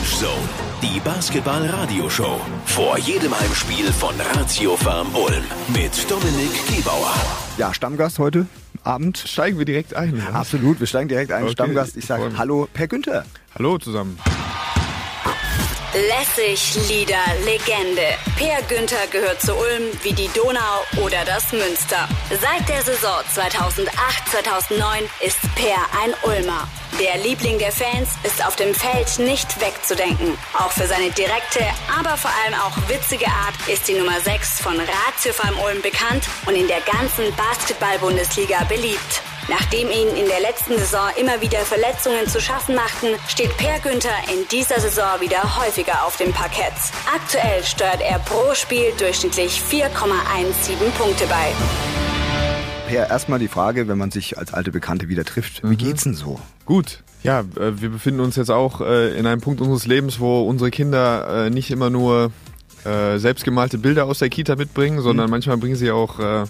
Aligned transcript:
Orange 0.00 0.16
Zone, 0.16 0.48
die 0.82 0.98
Basketball-Radioshow. 1.00 2.40
Vor 2.64 2.98
jedem 2.98 3.38
Heimspiel 3.38 3.92
von 3.92 4.14
Ratio 4.34 4.74
Farm 4.74 5.08
Ulm 5.14 5.44
mit 5.74 6.10
Dominik 6.10 6.50
Gebauer. 6.74 7.12
Ja, 7.58 7.74
Stammgast 7.74 8.18
heute 8.18 8.46
Abend. 8.82 9.18
Steigen 9.18 9.58
wir 9.58 9.66
direkt 9.66 9.94
ein. 9.94 10.16
Ja? 10.16 10.30
Absolut, 10.32 10.80
wir 10.80 10.86
steigen 10.86 11.08
direkt 11.08 11.32
ein. 11.32 11.42
Okay, 11.42 11.52
Stammgast, 11.52 11.98
ich 11.98 12.06
sage. 12.06 12.32
Hallo, 12.38 12.66
Per 12.72 12.88
Günther. 12.88 13.26
Hallo 13.54 13.76
zusammen. 13.76 14.18
Lässig, 15.92 16.88
Lieder, 16.88 17.16
Legende. 17.44 18.14
Per 18.36 18.62
Günther 18.68 19.08
gehört 19.10 19.42
zu 19.42 19.52
Ulm 19.56 19.90
wie 20.02 20.12
die 20.12 20.28
Donau 20.28 20.84
oder 21.04 21.24
das 21.24 21.50
Münster. 21.50 22.08
Seit 22.30 22.68
der 22.68 22.80
Saison 22.82 23.18
2008-2009 23.34 25.08
ist 25.20 25.40
Per 25.56 25.74
ein 26.00 26.14
Ulmer. 26.22 26.68
Der 27.00 27.16
Liebling 27.18 27.58
der 27.58 27.72
Fans 27.72 28.10
ist 28.22 28.46
auf 28.46 28.54
dem 28.54 28.72
Feld 28.72 29.18
nicht 29.18 29.60
wegzudenken. 29.60 30.38
Auch 30.56 30.70
für 30.70 30.86
seine 30.86 31.10
direkte, 31.10 31.64
aber 31.98 32.16
vor 32.16 32.30
allem 32.44 32.54
auch 32.54 32.76
witzige 32.88 33.26
Art 33.26 33.54
ist 33.66 33.88
die 33.88 33.94
Nummer 33.94 34.20
6 34.20 34.60
von 34.60 34.78
Ratio 34.78 35.32
Farm 35.32 35.58
Ulm 35.58 35.82
bekannt 35.82 36.22
und 36.46 36.54
in 36.54 36.68
der 36.68 36.82
ganzen 36.82 37.34
Basketball-Bundesliga 37.34 38.62
beliebt. 38.68 39.22
Nachdem 39.50 39.88
ihnen 39.90 40.14
in 40.16 40.26
der 40.28 40.38
letzten 40.40 40.78
Saison 40.78 41.08
immer 41.20 41.40
wieder 41.40 41.58
Verletzungen 41.58 42.24
zu 42.28 42.40
schaffen 42.40 42.76
machten, 42.76 43.08
steht 43.26 43.56
Per 43.56 43.80
Günther 43.80 44.14
in 44.32 44.46
dieser 44.48 44.78
Saison 44.80 45.20
wieder 45.20 45.42
häufiger 45.58 46.06
auf 46.06 46.16
dem 46.18 46.32
Parkett. 46.32 46.72
Aktuell 47.12 47.64
steuert 47.64 48.00
er 48.00 48.20
pro 48.20 48.54
Spiel 48.54 48.92
durchschnittlich 48.96 49.60
4,17 49.68 50.76
Punkte 50.96 51.24
bei. 51.26 51.48
Per, 52.88 53.10
erstmal 53.10 53.40
die 53.40 53.48
Frage, 53.48 53.88
wenn 53.88 53.98
man 53.98 54.12
sich 54.12 54.38
als 54.38 54.54
alte 54.54 54.70
Bekannte 54.70 55.08
wieder 55.08 55.24
trifft, 55.24 55.64
Mhm. 55.64 55.70
wie 55.70 55.76
geht's 55.76 56.04
denn 56.04 56.14
so? 56.14 56.38
Gut. 56.64 57.02
Ja, 57.24 57.40
äh, 57.40 57.80
wir 57.80 57.88
befinden 57.90 58.20
uns 58.20 58.36
jetzt 58.36 58.50
auch 58.52 58.80
äh, 58.80 59.18
in 59.18 59.26
einem 59.26 59.40
Punkt 59.40 59.60
unseres 59.60 59.84
Lebens, 59.86 60.20
wo 60.20 60.42
unsere 60.48 60.70
Kinder 60.70 61.46
äh, 61.46 61.50
nicht 61.50 61.70
immer 61.72 61.90
nur 61.90 62.30
selbstgemalte 62.82 63.76
Bilder 63.76 64.06
aus 64.06 64.20
der 64.20 64.30
Kita 64.30 64.56
mitbringen, 64.56 65.02
sondern 65.02 65.28
manchmal 65.28 65.58
bringen 65.58 65.76
sie 65.76 65.90
auch 65.90 66.18
äh, 66.18 66.44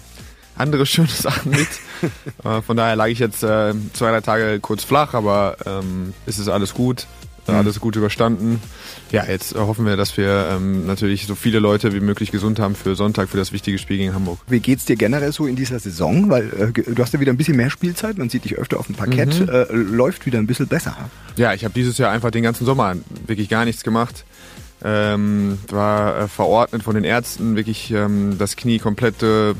andere 0.55 0.85
schöne 0.85 1.07
Sachen 1.07 1.51
mit. 1.51 1.67
äh, 2.43 2.61
von 2.61 2.77
daher 2.77 2.95
lag 2.95 3.07
ich 3.07 3.19
jetzt 3.19 3.43
äh, 3.43 3.73
zwei, 3.93 4.11
drei 4.11 4.21
Tage 4.21 4.59
kurz 4.59 4.83
flach, 4.83 5.13
aber 5.13 5.57
ähm, 5.65 6.13
es 6.25 6.39
ist 6.39 6.47
alles 6.49 6.73
gut. 6.73 7.07
äh, 7.47 7.51
Alles 7.53 7.79
gut 7.79 7.95
überstanden. 7.95 8.61
Ja, 9.11 9.25
jetzt 9.25 9.55
hoffen 9.55 9.85
wir, 9.85 9.97
dass 9.97 10.15
wir 10.15 10.47
ähm, 10.51 10.85
natürlich 10.85 11.25
so 11.27 11.35
viele 11.35 11.59
Leute 11.59 11.93
wie 11.93 11.99
möglich 11.99 12.31
gesund 12.31 12.59
haben 12.59 12.75
für 12.75 12.95
Sonntag, 12.95 13.29
für 13.29 13.37
das 13.37 13.51
wichtige 13.51 13.77
Spiel 13.79 13.97
gegen 13.97 14.13
Hamburg. 14.13 14.39
Wie 14.47 14.59
geht's 14.59 14.85
dir 14.85 14.95
generell 14.95 15.31
so 15.33 15.47
in 15.47 15.55
dieser 15.55 15.79
Saison? 15.79 16.29
Weil 16.29 16.49
äh, 16.53 16.71
du 16.93 17.01
hast 17.01 17.13
ja 17.13 17.19
wieder 17.19 17.33
ein 17.33 17.37
bisschen 17.37 17.57
mehr 17.57 17.69
Spielzeit, 17.71 18.17
man 18.17 18.29
sieht 18.29 18.45
dich 18.45 18.57
öfter 18.57 18.79
auf 18.79 18.85
dem 18.85 18.95
Parkett, 18.95 19.39
Mhm. 19.41 19.49
äh, 19.49 19.63
läuft 19.73 20.25
wieder 20.25 20.37
ein 20.39 20.47
bisschen 20.47 20.67
besser. 20.67 20.95
Ja, 21.35 21.53
ich 21.53 21.63
habe 21.65 21.73
dieses 21.73 21.97
Jahr 21.97 22.11
einfach 22.11 22.31
den 22.31 22.43
ganzen 22.43 22.65
Sommer 22.65 22.95
wirklich 23.25 23.49
gar 23.49 23.65
nichts 23.65 23.83
gemacht. 23.83 24.23
Ähm, 24.83 25.59
war 25.69 26.17
äh, 26.17 26.27
verordnet 26.27 26.81
von 26.81 26.95
den 26.95 27.03
Ärzten, 27.03 27.55
wirklich 27.55 27.91
ähm, 27.91 28.37
das 28.39 28.55
Knie 28.55 28.79
komplett 28.79 29.21
äh, 29.21 29.53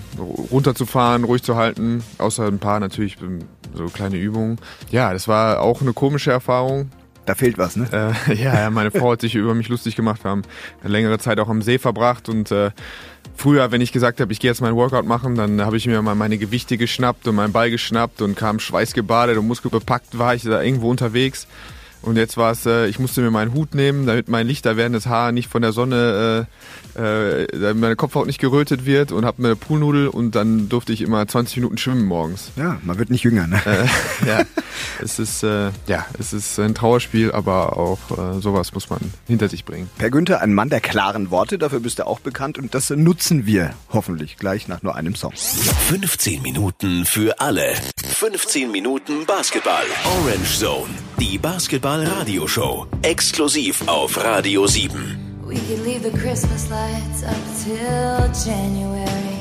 runterzufahren, 0.52 1.24
ruhig 1.24 1.44
zu 1.44 1.56
halten, 1.56 2.04
außer 2.18 2.48
ein 2.48 2.58
paar 2.58 2.80
natürlich 2.80 3.18
ähm, 3.22 3.40
so 3.76 3.86
kleine 3.86 4.18
Übungen. 4.18 4.58
Ja, 4.90 5.14
das 5.14 5.28
war 5.28 5.62
auch 5.62 5.82
eine 5.82 5.94
komische 5.94 6.32
Erfahrung. 6.32 6.90
Da 7.26 7.36
fehlt 7.36 7.58
was, 7.60 7.76
ne? 7.76 7.88
Äh, 8.28 8.34
ja, 8.44 8.62
ja, 8.62 8.70
meine 8.72 8.90
Frau 8.90 9.12
hat 9.12 9.22
sich 9.22 9.36
über 9.36 9.54
mich 9.54 9.70
lustig 9.70 9.96
gemacht. 9.96 10.24
Wir 10.24 10.32
haben 10.32 10.42
eine 10.82 10.92
längere 10.92 11.20
Zeit 11.20 11.40
auch 11.40 11.50
am 11.50 11.62
See 11.62 11.78
verbracht 11.78 12.28
und 12.28 12.50
äh, 12.52 12.72
früher, 13.36 13.72
wenn 13.72 13.82
ich 13.82 13.92
gesagt 13.92 14.20
habe, 14.22 14.34
ich 14.34 14.40
gehe 14.40 14.50
jetzt 14.50 14.62
meinen 14.62 14.76
Workout 14.76 15.06
machen, 15.06 15.36
dann 15.36 15.62
habe 15.62 15.78
ich 15.78 15.86
mir 15.86 16.02
mal 16.02 16.16
meine 16.16 16.40
Gewichte 16.40 16.78
geschnappt 16.78 17.28
und 17.28 17.36
meinen 17.36 17.54
Ball 17.54 17.70
geschnappt 17.70 18.22
und 18.22 18.36
kam 18.36 18.60
schweißgebadet 18.60 19.38
und 19.38 19.48
muskelbepackt 19.48 20.18
war 20.18 20.34
ich 20.34 20.44
da 20.44 20.62
irgendwo 20.62 20.90
unterwegs. 20.90 21.48
Und 22.02 22.18
jetzt 22.18 22.38
war 22.38 22.52
es, 22.52 22.66
äh, 22.66 22.88
ich 22.88 23.00
musste 23.00 23.22
mir 23.22 23.32
meinen 23.32 23.54
Hut 23.54 23.76
nehmen, 23.76 24.06
damit 24.06 24.28
mein 24.28 24.48
lichter 24.48 24.76
werdendes 24.78 25.06
Haar 25.06 25.32
nicht 25.32 25.50
von 25.50 25.62
der 25.62 25.72
Sonne, 25.72 26.48
äh, 26.96 27.42
äh, 27.44 27.48
damit 27.52 27.78
meine 27.78 27.96
Kopfhaut 27.96 28.28
nicht 28.28 28.40
gerötet 28.40 28.86
wird 28.86 29.12
und 29.12 29.26
habe 29.26 29.42
mir 29.42 29.50
eine 29.50 29.56
Poolnudel 29.56 30.08
und 30.08 30.36
dann 30.36 30.68
durfte 30.70 30.94
ich 30.94 31.02
immer 31.02 31.28
20 31.28 31.58
Minuten 31.58 31.78
schwimmen 31.78 32.06
morgens. 32.06 32.52
Ja, 32.56 32.80
man 32.84 32.98
wird 32.98 33.10
nicht 33.10 33.24
jünger, 33.24 33.48
ne? 33.48 33.62
Äh, 33.66 33.86
ja, 34.28 34.42
es 35.02 35.20
ist, 35.20 35.44
äh, 35.44 35.70
ja, 35.88 36.06
es 36.20 36.34
ist 36.34 36.60
ein 36.60 36.74
Trauerspiel, 36.74 37.32
aber 37.32 37.78
auch 37.78 38.00
äh, 38.12 38.42
sowas 38.42 38.74
muss 38.74 38.90
man 38.90 39.00
hinter 39.28 39.48
sich 39.48 39.66
bringen. 39.66 39.90
Per 39.98 40.10
Günther, 40.10 40.42
ein 40.42 40.54
Mann 40.54 40.70
der 40.70 40.82
klaren 40.82 41.30
Worte, 41.30 41.58
dafür 41.58 41.80
bist 41.80 42.00
du 42.00 42.08
auch 42.08 42.20
bekannt 42.20 42.58
und 42.58 42.74
das 42.74 42.90
nutzen 42.90 43.46
wir 43.46 43.74
hoffentlich 43.90 44.38
gleich 44.38 44.68
nach 44.68 44.82
nur 44.82 44.96
einem 44.96 45.16
Song. 45.16 45.34
15 45.36 46.42
Minuten 46.42 47.06
für 47.06 47.40
alle. 47.40 47.76
15 48.22 48.72
Minuten 48.72 49.26
Basketball. 49.26 49.84
Orange 50.06 50.60
Zone, 50.60 50.90
die 51.22 51.38
Basketball-Radio-Show. 51.38 52.88
Exklusiv 53.04 53.88
auf 53.88 54.18
Radio 54.24 54.66
7. 54.66 55.44
We 55.46 55.56
leave 55.86 56.02
the 56.02 56.18
Christmas 56.18 56.68
lights 56.68 57.22
up 57.24 57.38
till 57.64 58.28
January. 58.44 59.38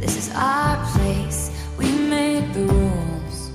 This 0.00 0.16
is 0.16 0.30
our 0.34 0.78
place, 0.96 1.50
we 1.78 1.84
make 2.08 2.50
the 2.54 2.64
rules. 2.64 3.50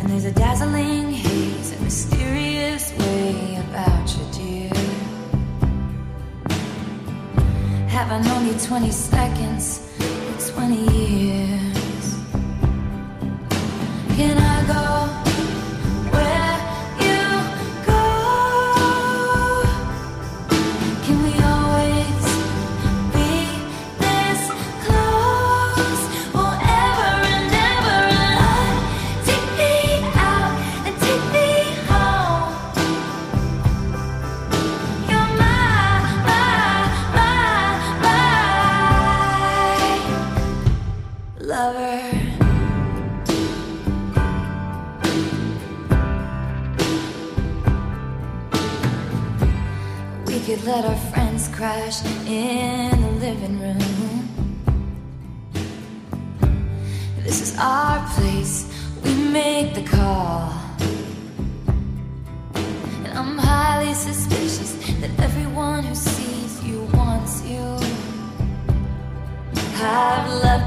And 0.00 0.08
there's 0.08 0.24
a 0.24 0.32
dazzling 0.32 1.12
haze, 1.12 1.74
a 1.78 1.82
mysterious 1.82 2.94
way 2.98 3.60
about 3.68 4.08
you, 4.16 4.24
dear. 4.32 4.72
Have 7.88 8.10
I 8.10 8.22
known 8.22 8.46
you 8.46 8.54
20 8.54 8.90
seconds 8.90 9.82
or 10.00 10.54
20 10.54 10.96
years? 10.96 11.67
Can 14.18 14.36
I 14.36 14.57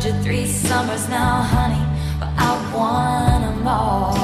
you 0.05 0.13
three 0.23 0.47
summers 0.47 1.07
now, 1.09 1.43
honey, 1.43 1.85
but 2.19 2.29
I 2.35 2.73
want 2.73 3.43
them 3.43 3.67
all. 3.67 4.20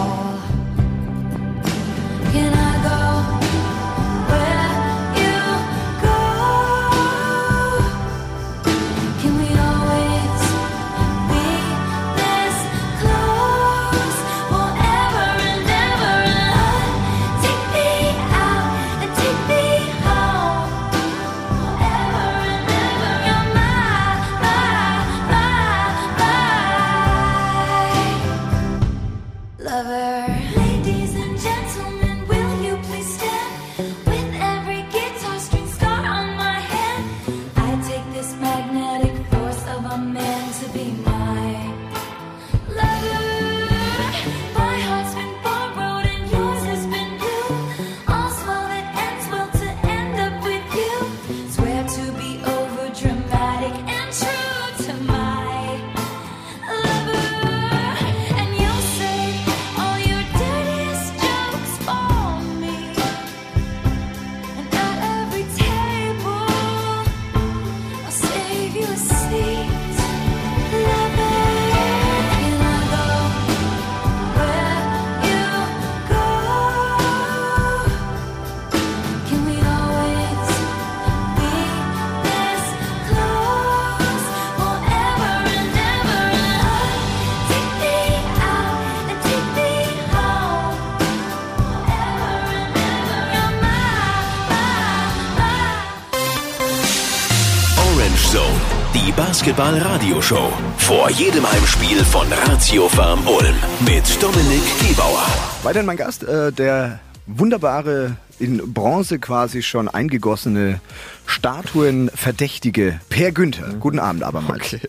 Die 98.94 99.12
Basketball-Radioshow. 99.12 100.52
Vor 100.78 101.10
jedem 101.12 101.50
Heimspiel 101.50 102.04
von 102.06 102.28
Ratio 102.32 102.88
Farm 102.90 103.26
Ulm 103.28 103.56
mit 103.86 104.22
Dominik 104.22 104.64
Gebauer. 104.88 105.26
Weiterhin 105.64 105.86
mein 105.86 105.98
Gast, 105.98 106.24
äh, 106.24 106.52
der 106.52 107.00
wunderbare, 107.26 108.18
in 108.40 108.74
Bronze 108.74 109.20
quasi 109.20 109.64
schon 109.64 109.88
eingegossene 109.88 110.80
Statuenverdächtige 111.26 113.00
Per 113.10 113.32
Günther. 113.32 113.74
Guten 113.80 114.00
Abend 114.00 114.24
abermals. 114.24 114.76
Okay. 114.76 114.80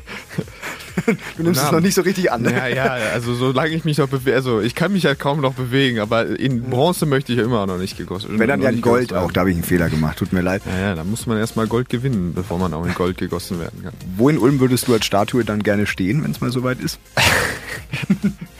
Du 1.37 1.43
nimmst 1.43 1.63
es 1.63 1.71
noch 1.71 1.79
nicht 1.79 1.95
so 1.95 2.01
richtig 2.01 2.31
an, 2.31 2.43
ne? 2.43 2.51
Ja, 2.51 2.67
ja, 2.67 2.85
also 3.13 3.33
solange 3.33 3.71
ich 3.71 3.85
mich 3.85 3.97
noch 3.97 4.07
bewege, 4.07 4.35
also 4.35 4.61
ich 4.61 4.75
kann 4.75 4.93
mich 4.93 5.05
halt 5.05 5.19
kaum 5.19 5.41
noch 5.41 5.53
bewegen, 5.53 5.99
aber 5.99 6.27
in 6.39 6.61
Bronze 6.63 7.05
möchte 7.05 7.33
ich 7.33 7.39
ja 7.39 7.45
immer 7.45 7.65
noch 7.65 7.77
nicht 7.77 7.97
gegossen 7.97 8.37
Wenn 8.37 8.47
dann 8.47 8.61
ja 8.61 8.69
in 8.69 8.81
Gold 8.81 9.13
auch, 9.13 9.31
da 9.31 9.41
habe 9.41 9.51
ich 9.51 9.55
einen 9.55 9.63
Fehler 9.63 9.89
gemacht, 9.89 10.17
tut 10.17 10.33
mir 10.33 10.41
leid. 10.41 10.65
werden. 10.65 10.79
Ja, 10.79 10.89
ja, 10.89 10.95
da 10.95 11.03
muss 11.03 11.25
man 11.25 11.37
erstmal 11.37 11.67
Gold 11.67 11.89
gewinnen, 11.89 12.33
bevor 12.33 12.59
man 12.59 12.73
auch 12.73 12.85
in 12.85 12.93
Gold 12.93 13.17
gegossen 13.17 13.59
werden 13.59 13.83
kann. 13.83 13.93
Wo 14.17 14.29
in 14.29 14.37
Ulm 14.37 14.59
würdest 14.59 14.87
du 14.87 14.93
als 14.93 15.05
Statue 15.05 15.43
dann 15.43 15.63
gerne 15.63 15.87
stehen, 15.87 16.23
wenn 16.23 16.31
es 16.31 16.41
mal 16.41 16.51
soweit 16.51 16.79
ist? 16.79 16.99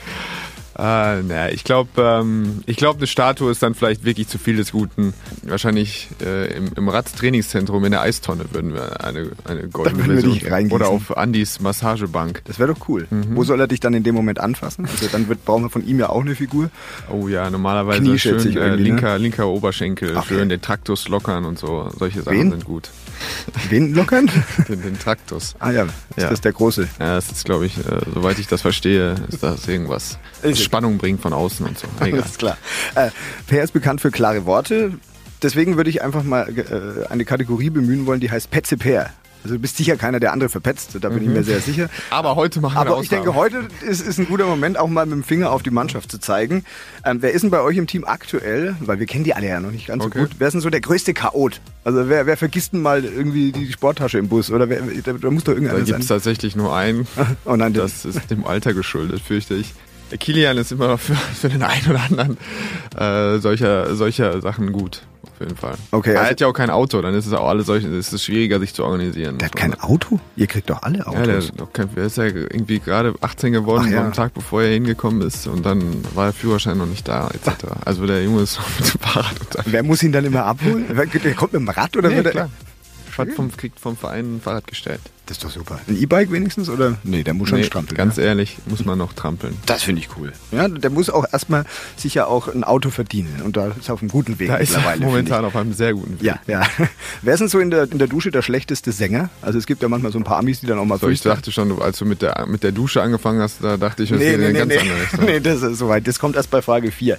Ah, 0.76 1.16
naja, 1.26 1.48
ich 1.52 1.62
glaube, 1.64 1.90
ähm, 2.02 2.62
ich 2.66 2.76
glaube, 2.76 2.98
eine 2.98 3.06
Statue 3.06 3.50
ist 3.50 3.62
dann 3.62 3.74
vielleicht 3.74 4.04
wirklich 4.04 4.28
zu 4.28 4.38
viel 4.38 4.56
des 4.56 4.72
Guten. 4.72 5.14
Wahrscheinlich 5.42 6.08
äh, 6.20 6.52
im, 6.56 6.70
im 6.76 6.88
Radtrainingszentrum 6.88 7.84
in 7.84 7.92
der 7.92 8.00
Eistonne 8.02 8.44
würden 8.52 8.74
wir 8.74 9.04
eine, 9.04 9.30
eine 9.44 9.68
goldene 9.68 10.06
würden 10.06 10.32
wir 10.34 10.40
Version. 10.40 10.72
Oder 10.72 10.88
auf 10.88 11.16
Andys 11.16 11.60
Massagebank. 11.60 12.42
Das 12.46 12.58
wäre 12.58 12.74
doch 12.74 12.88
cool. 12.88 13.06
Mhm. 13.10 13.36
Wo 13.36 13.44
soll 13.44 13.60
er 13.60 13.68
dich 13.68 13.80
dann 13.80 13.94
in 13.94 14.02
dem 14.02 14.14
Moment 14.14 14.40
anfassen? 14.40 14.86
Also 14.90 15.06
dann 15.12 15.28
wird, 15.28 15.44
brauchen 15.44 15.62
wir 15.64 15.70
von 15.70 15.86
ihm 15.86 15.98
ja 16.00 16.08
auch 16.08 16.22
eine 16.22 16.34
Figur. 16.34 16.70
Oh 17.10 17.28
ja, 17.28 17.48
normalerweise 17.50 18.00
Knie 18.00 18.14
ich 18.14 18.22
schön 18.22 18.40
äh, 18.56 18.70
ne? 18.70 18.76
linker, 18.76 19.18
linker 19.18 19.46
Oberschenkel, 19.48 20.16
Ach, 20.16 20.26
schön 20.26 20.38
ja. 20.38 20.44
den 20.46 20.60
Traktus 20.60 21.08
lockern 21.08 21.44
und 21.44 21.58
so. 21.58 21.88
Solche 21.98 22.22
Sachen 22.22 22.36
Wen? 22.38 22.50
sind 22.50 22.64
gut. 22.64 22.90
Wen 23.68 23.94
lockern? 23.94 24.28
Den, 24.68 24.82
den 24.82 24.98
Traktus. 24.98 25.54
ah 25.60 25.70
ja, 25.70 25.84
ist 25.84 25.92
Ja. 26.16 26.30
das 26.30 26.40
der 26.40 26.52
große? 26.52 26.88
Ja, 26.98 27.14
das 27.14 27.30
ist, 27.30 27.44
glaube 27.44 27.66
ich, 27.66 27.78
äh, 27.78 27.82
soweit 28.12 28.38
ich 28.40 28.48
das 28.48 28.60
verstehe, 28.62 29.14
ist 29.28 29.42
das 29.42 29.68
irgendwas. 29.68 30.18
Ist- 30.42 30.63
Spannung 30.64 30.98
bringt 30.98 31.20
von 31.20 31.32
außen 31.32 31.64
und 31.66 31.78
so. 31.78 31.86
Egal. 32.00 32.22
Alles 32.22 32.38
klar. 32.38 32.56
Äh, 32.94 33.10
per 33.46 33.62
ist 33.62 33.72
bekannt 33.72 34.00
für 34.00 34.10
klare 34.10 34.46
Worte. 34.46 34.92
Deswegen 35.42 35.76
würde 35.76 35.90
ich 35.90 36.02
einfach 36.02 36.22
mal 36.22 36.48
äh, 36.48 37.06
eine 37.12 37.24
Kategorie 37.24 37.70
bemühen 37.70 38.06
wollen, 38.06 38.20
die 38.20 38.30
heißt 38.30 38.50
Petze 38.50 38.76
Per. 38.76 39.10
Also 39.42 39.56
du 39.56 39.60
bist 39.60 39.76
sicher 39.76 39.98
keiner, 39.98 40.20
der 40.20 40.32
andere 40.32 40.48
verpetzt, 40.48 40.96
da 40.98 41.10
bin 41.10 41.22
ich 41.22 41.28
mir 41.28 41.42
sehr 41.42 41.60
sicher. 41.60 41.90
Aber 42.08 42.34
heute 42.34 42.62
machen 42.62 42.76
wir 42.76 42.80
Aber 42.80 43.02
ich 43.02 43.10
denke, 43.10 43.34
heute 43.34 43.68
ist, 43.86 44.00
ist 44.00 44.18
ein 44.18 44.26
guter 44.26 44.46
Moment, 44.46 44.78
auch 44.78 44.88
mal 44.88 45.04
mit 45.04 45.12
dem 45.16 45.22
Finger 45.22 45.50
auf 45.52 45.62
die 45.62 45.68
Mannschaft 45.68 46.10
zu 46.10 46.18
zeigen. 46.18 46.64
Ähm, 47.04 47.18
wer 47.20 47.32
ist 47.32 47.42
denn 47.42 47.50
bei 47.50 47.60
euch 47.60 47.76
im 47.76 47.86
Team 47.86 48.04
aktuell, 48.06 48.74
weil 48.80 49.00
wir 49.00 49.04
kennen 49.06 49.24
die 49.24 49.34
alle 49.34 49.46
ja 49.46 49.60
noch 49.60 49.70
nicht 49.70 49.86
ganz 49.88 50.02
Okay. 50.02 50.18
so 50.18 50.24
gut, 50.24 50.36
wer 50.38 50.46
ist 50.46 50.54
denn 50.54 50.62
so 50.62 50.70
der 50.70 50.80
größte 50.80 51.12
Chaot? 51.12 51.60
Also 51.84 52.08
wer, 52.08 52.24
wer 52.24 52.38
vergisst 52.38 52.72
denn 52.72 52.80
mal 52.80 53.04
irgendwie 53.04 53.52
die 53.52 53.70
Sporttasche 53.70 54.16
im 54.16 54.28
Bus? 54.28 54.50
Oder 54.50 54.70
wer, 54.70 54.80
da, 54.80 55.12
da 55.12 55.30
muss 55.30 55.44
doch 55.44 55.52
Da 55.52 55.58
irgendeiner 55.58 55.84
gibt 55.84 56.00
es 56.00 56.06
tatsächlich 56.06 56.56
nur 56.56 56.74
einen. 56.74 57.06
Oh 57.44 57.54
nein, 57.56 57.74
Das 57.74 58.06
ist 58.06 58.30
dem 58.30 58.46
Alter 58.46 58.72
geschuldet, 58.72 59.20
fürchte 59.20 59.52
ich. 59.56 59.74
Kilian 60.18 60.56
ist 60.58 60.72
immer 60.72 60.88
noch 60.88 61.00
für, 61.00 61.14
für 61.14 61.48
den 61.48 61.62
einen 61.62 61.86
oder 61.90 62.02
anderen 62.02 62.36
äh, 62.96 63.38
solcher, 63.40 63.94
solcher 63.96 64.40
Sachen 64.40 64.72
gut. 64.72 65.02
Auf 65.22 65.40
jeden 65.40 65.56
Fall. 65.56 65.74
Okay, 65.90 66.12
er 66.12 66.20
also- 66.20 66.30
hat 66.30 66.40
ja 66.40 66.46
auch 66.46 66.52
kein 66.52 66.70
Auto, 66.70 67.00
dann 67.02 67.14
ist 67.14 67.26
es 67.26 67.32
auch 67.32 67.48
alles 67.48 67.66
solche, 67.66 67.88
ist 67.88 68.12
es 68.12 68.22
schwieriger, 68.22 68.60
sich 68.60 68.72
zu 68.72 68.84
organisieren. 68.84 69.38
der 69.38 69.46
hat 69.46 69.56
kein 69.56 69.74
Auto? 69.80 70.20
Ihr 70.36 70.46
kriegt 70.46 70.70
doch 70.70 70.82
alle 70.82 71.04
Autos. 71.06 71.18
Ja, 71.20 71.26
der, 71.26 71.36
hat 71.38 71.52
doch 71.60 71.72
kein, 71.72 71.92
der 71.94 72.04
ist 72.04 72.16
ja 72.18 72.24
irgendwie 72.24 72.78
gerade 72.78 73.14
18 73.20 73.52
geworden 73.52 73.84
Ach 73.88 73.90
ja. 73.90 74.04
am 74.04 74.12
Tag, 74.12 74.32
bevor 74.34 74.62
er 74.62 74.72
hingekommen 74.72 75.22
ist 75.22 75.48
und 75.48 75.66
dann 75.66 76.04
war 76.14 76.26
der 76.26 76.32
Führerschein 76.34 76.78
noch 76.78 76.86
nicht 76.86 77.08
da, 77.08 77.28
etc. 77.30 77.64
Also 77.84 78.06
der 78.06 78.22
Junge 78.22 78.42
ist 78.42 78.60
mit 78.78 78.94
dem 78.94 79.00
Fahrrad 79.00 79.40
unterwegs. 79.40 79.72
Wer 79.72 79.82
muss 79.82 80.02
ihn 80.04 80.12
dann 80.12 80.24
immer 80.24 80.44
abholen? 80.44 80.84
Der 80.88 81.34
kommt 81.34 81.52
mit 81.54 81.60
dem 81.62 81.68
Rad 81.68 81.96
oder 81.96 82.10
Nee, 82.10 82.16
wird 82.16 82.26
er- 82.26 82.32
klar. 82.32 82.50
Vom, 83.36 83.56
kriegt 83.56 83.78
vom 83.78 83.96
Verein 83.96 84.36
ein 84.36 84.40
Fahrrad 84.40 84.66
gestellt. 84.66 85.00
Das 85.26 85.38
ist 85.38 85.44
doch 85.44 85.50
super. 85.50 85.80
Ein 85.88 85.96
E-Bike 86.00 86.30
wenigstens 86.30 86.68
oder? 86.68 86.98
Nee, 87.02 87.22
der 87.24 87.32
muss 87.32 87.48
schon 87.48 87.58
Nee, 87.58 87.64
strampeln. 87.64 87.96
ganz 87.96 88.16
ja. 88.18 88.24
ehrlich, 88.24 88.58
muss 88.66 88.84
man 88.84 88.98
noch 88.98 89.14
trampeln. 89.14 89.56
Das 89.64 89.82
finde 89.82 90.02
ich 90.02 90.08
cool. 90.18 90.32
Ja, 90.52 90.68
der 90.68 90.90
muss 90.90 91.08
auch 91.08 91.24
erstmal 91.32 91.64
sich 91.96 92.12
ja 92.12 92.26
auch 92.26 92.48
ein 92.48 92.62
Auto 92.62 92.90
verdienen 92.90 93.40
und 93.42 93.56
da 93.56 93.68
ist 93.68 93.88
er 93.88 93.94
auf 93.94 94.02
einem 94.02 94.10
guten 94.10 94.38
Weg 94.38 94.48
Da 94.48 94.56
ist 94.56 94.72
er 94.72 94.78
mittlerweile. 94.80 95.00
momentan 95.06 95.44
auf 95.46 95.56
einem 95.56 95.72
sehr 95.72 95.94
guten 95.94 96.20
Weg. 96.20 96.22
Ja, 96.22 96.38
ja. 96.46 96.62
Wer 97.22 97.32
ist 97.32 97.40
denn 97.40 97.48
so 97.48 97.58
in 97.58 97.70
der, 97.70 97.90
in 97.90 97.96
der 97.98 98.06
Dusche 98.08 98.30
der 98.30 98.42
schlechteste 98.42 98.92
Sänger? 98.92 99.30
Also 99.40 99.58
es 99.58 99.64
gibt 99.66 99.80
ja 99.82 99.88
manchmal 99.88 100.12
so 100.12 100.18
ein 100.18 100.24
paar 100.24 100.36
Amis, 100.38 100.60
die 100.60 100.66
dann 100.66 100.78
auch 100.78 100.84
mal 100.84 100.98
So, 100.98 101.08
ich 101.08 101.22
dachte 101.22 101.50
schon, 101.52 101.80
als 101.80 101.98
du 101.98 102.04
mit 102.04 102.20
der, 102.20 102.44
mit 102.46 102.62
der 102.62 102.72
Dusche 102.72 103.00
angefangen 103.00 103.40
hast, 103.40 103.64
da 103.64 103.78
dachte 103.78 104.02
ich, 104.02 104.10
das 104.10 104.18
Nee, 104.18 104.32
geht 104.32 104.40
nee, 104.40 104.46
in 104.48 104.52
nee, 104.52 104.60
eine 104.60 104.66
nee. 104.66 104.74
ganz 104.76 104.82
andere 104.82 105.02
Richtung. 105.04 105.24
nee, 105.24 105.40
das 105.40 105.62
ist 105.62 105.78
soweit. 105.78 106.06
Das 106.06 106.18
kommt 106.18 106.36
erst 106.36 106.50
bei 106.50 106.60
Frage 106.60 106.92
4. 106.92 107.16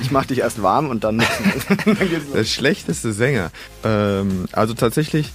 Ich 0.00 0.10
mache 0.10 0.28
dich 0.28 0.38
erst 0.38 0.62
warm 0.62 0.88
und 0.88 1.04
dann, 1.04 1.18
dann 1.84 1.84
geht's 1.98 2.24
los. 2.24 2.32
Der 2.34 2.44
schlechteste 2.44 3.12
Sänger. 3.12 3.50
Ähm, 3.84 4.46
also 4.52 4.72
tatsächlich 4.72 5.32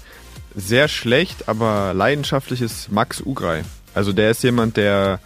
sehr 0.57 0.87
schlecht, 0.87 1.47
aber 1.47 1.93
leidenschaftlich 1.93 2.61
ist 2.61 2.91
Max 2.91 3.21
Ugrei. 3.21 3.63
Also 3.93 4.11
der 4.11 4.31
ist 4.31 4.43
jemand, 4.43 4.75
der 4.75 5.19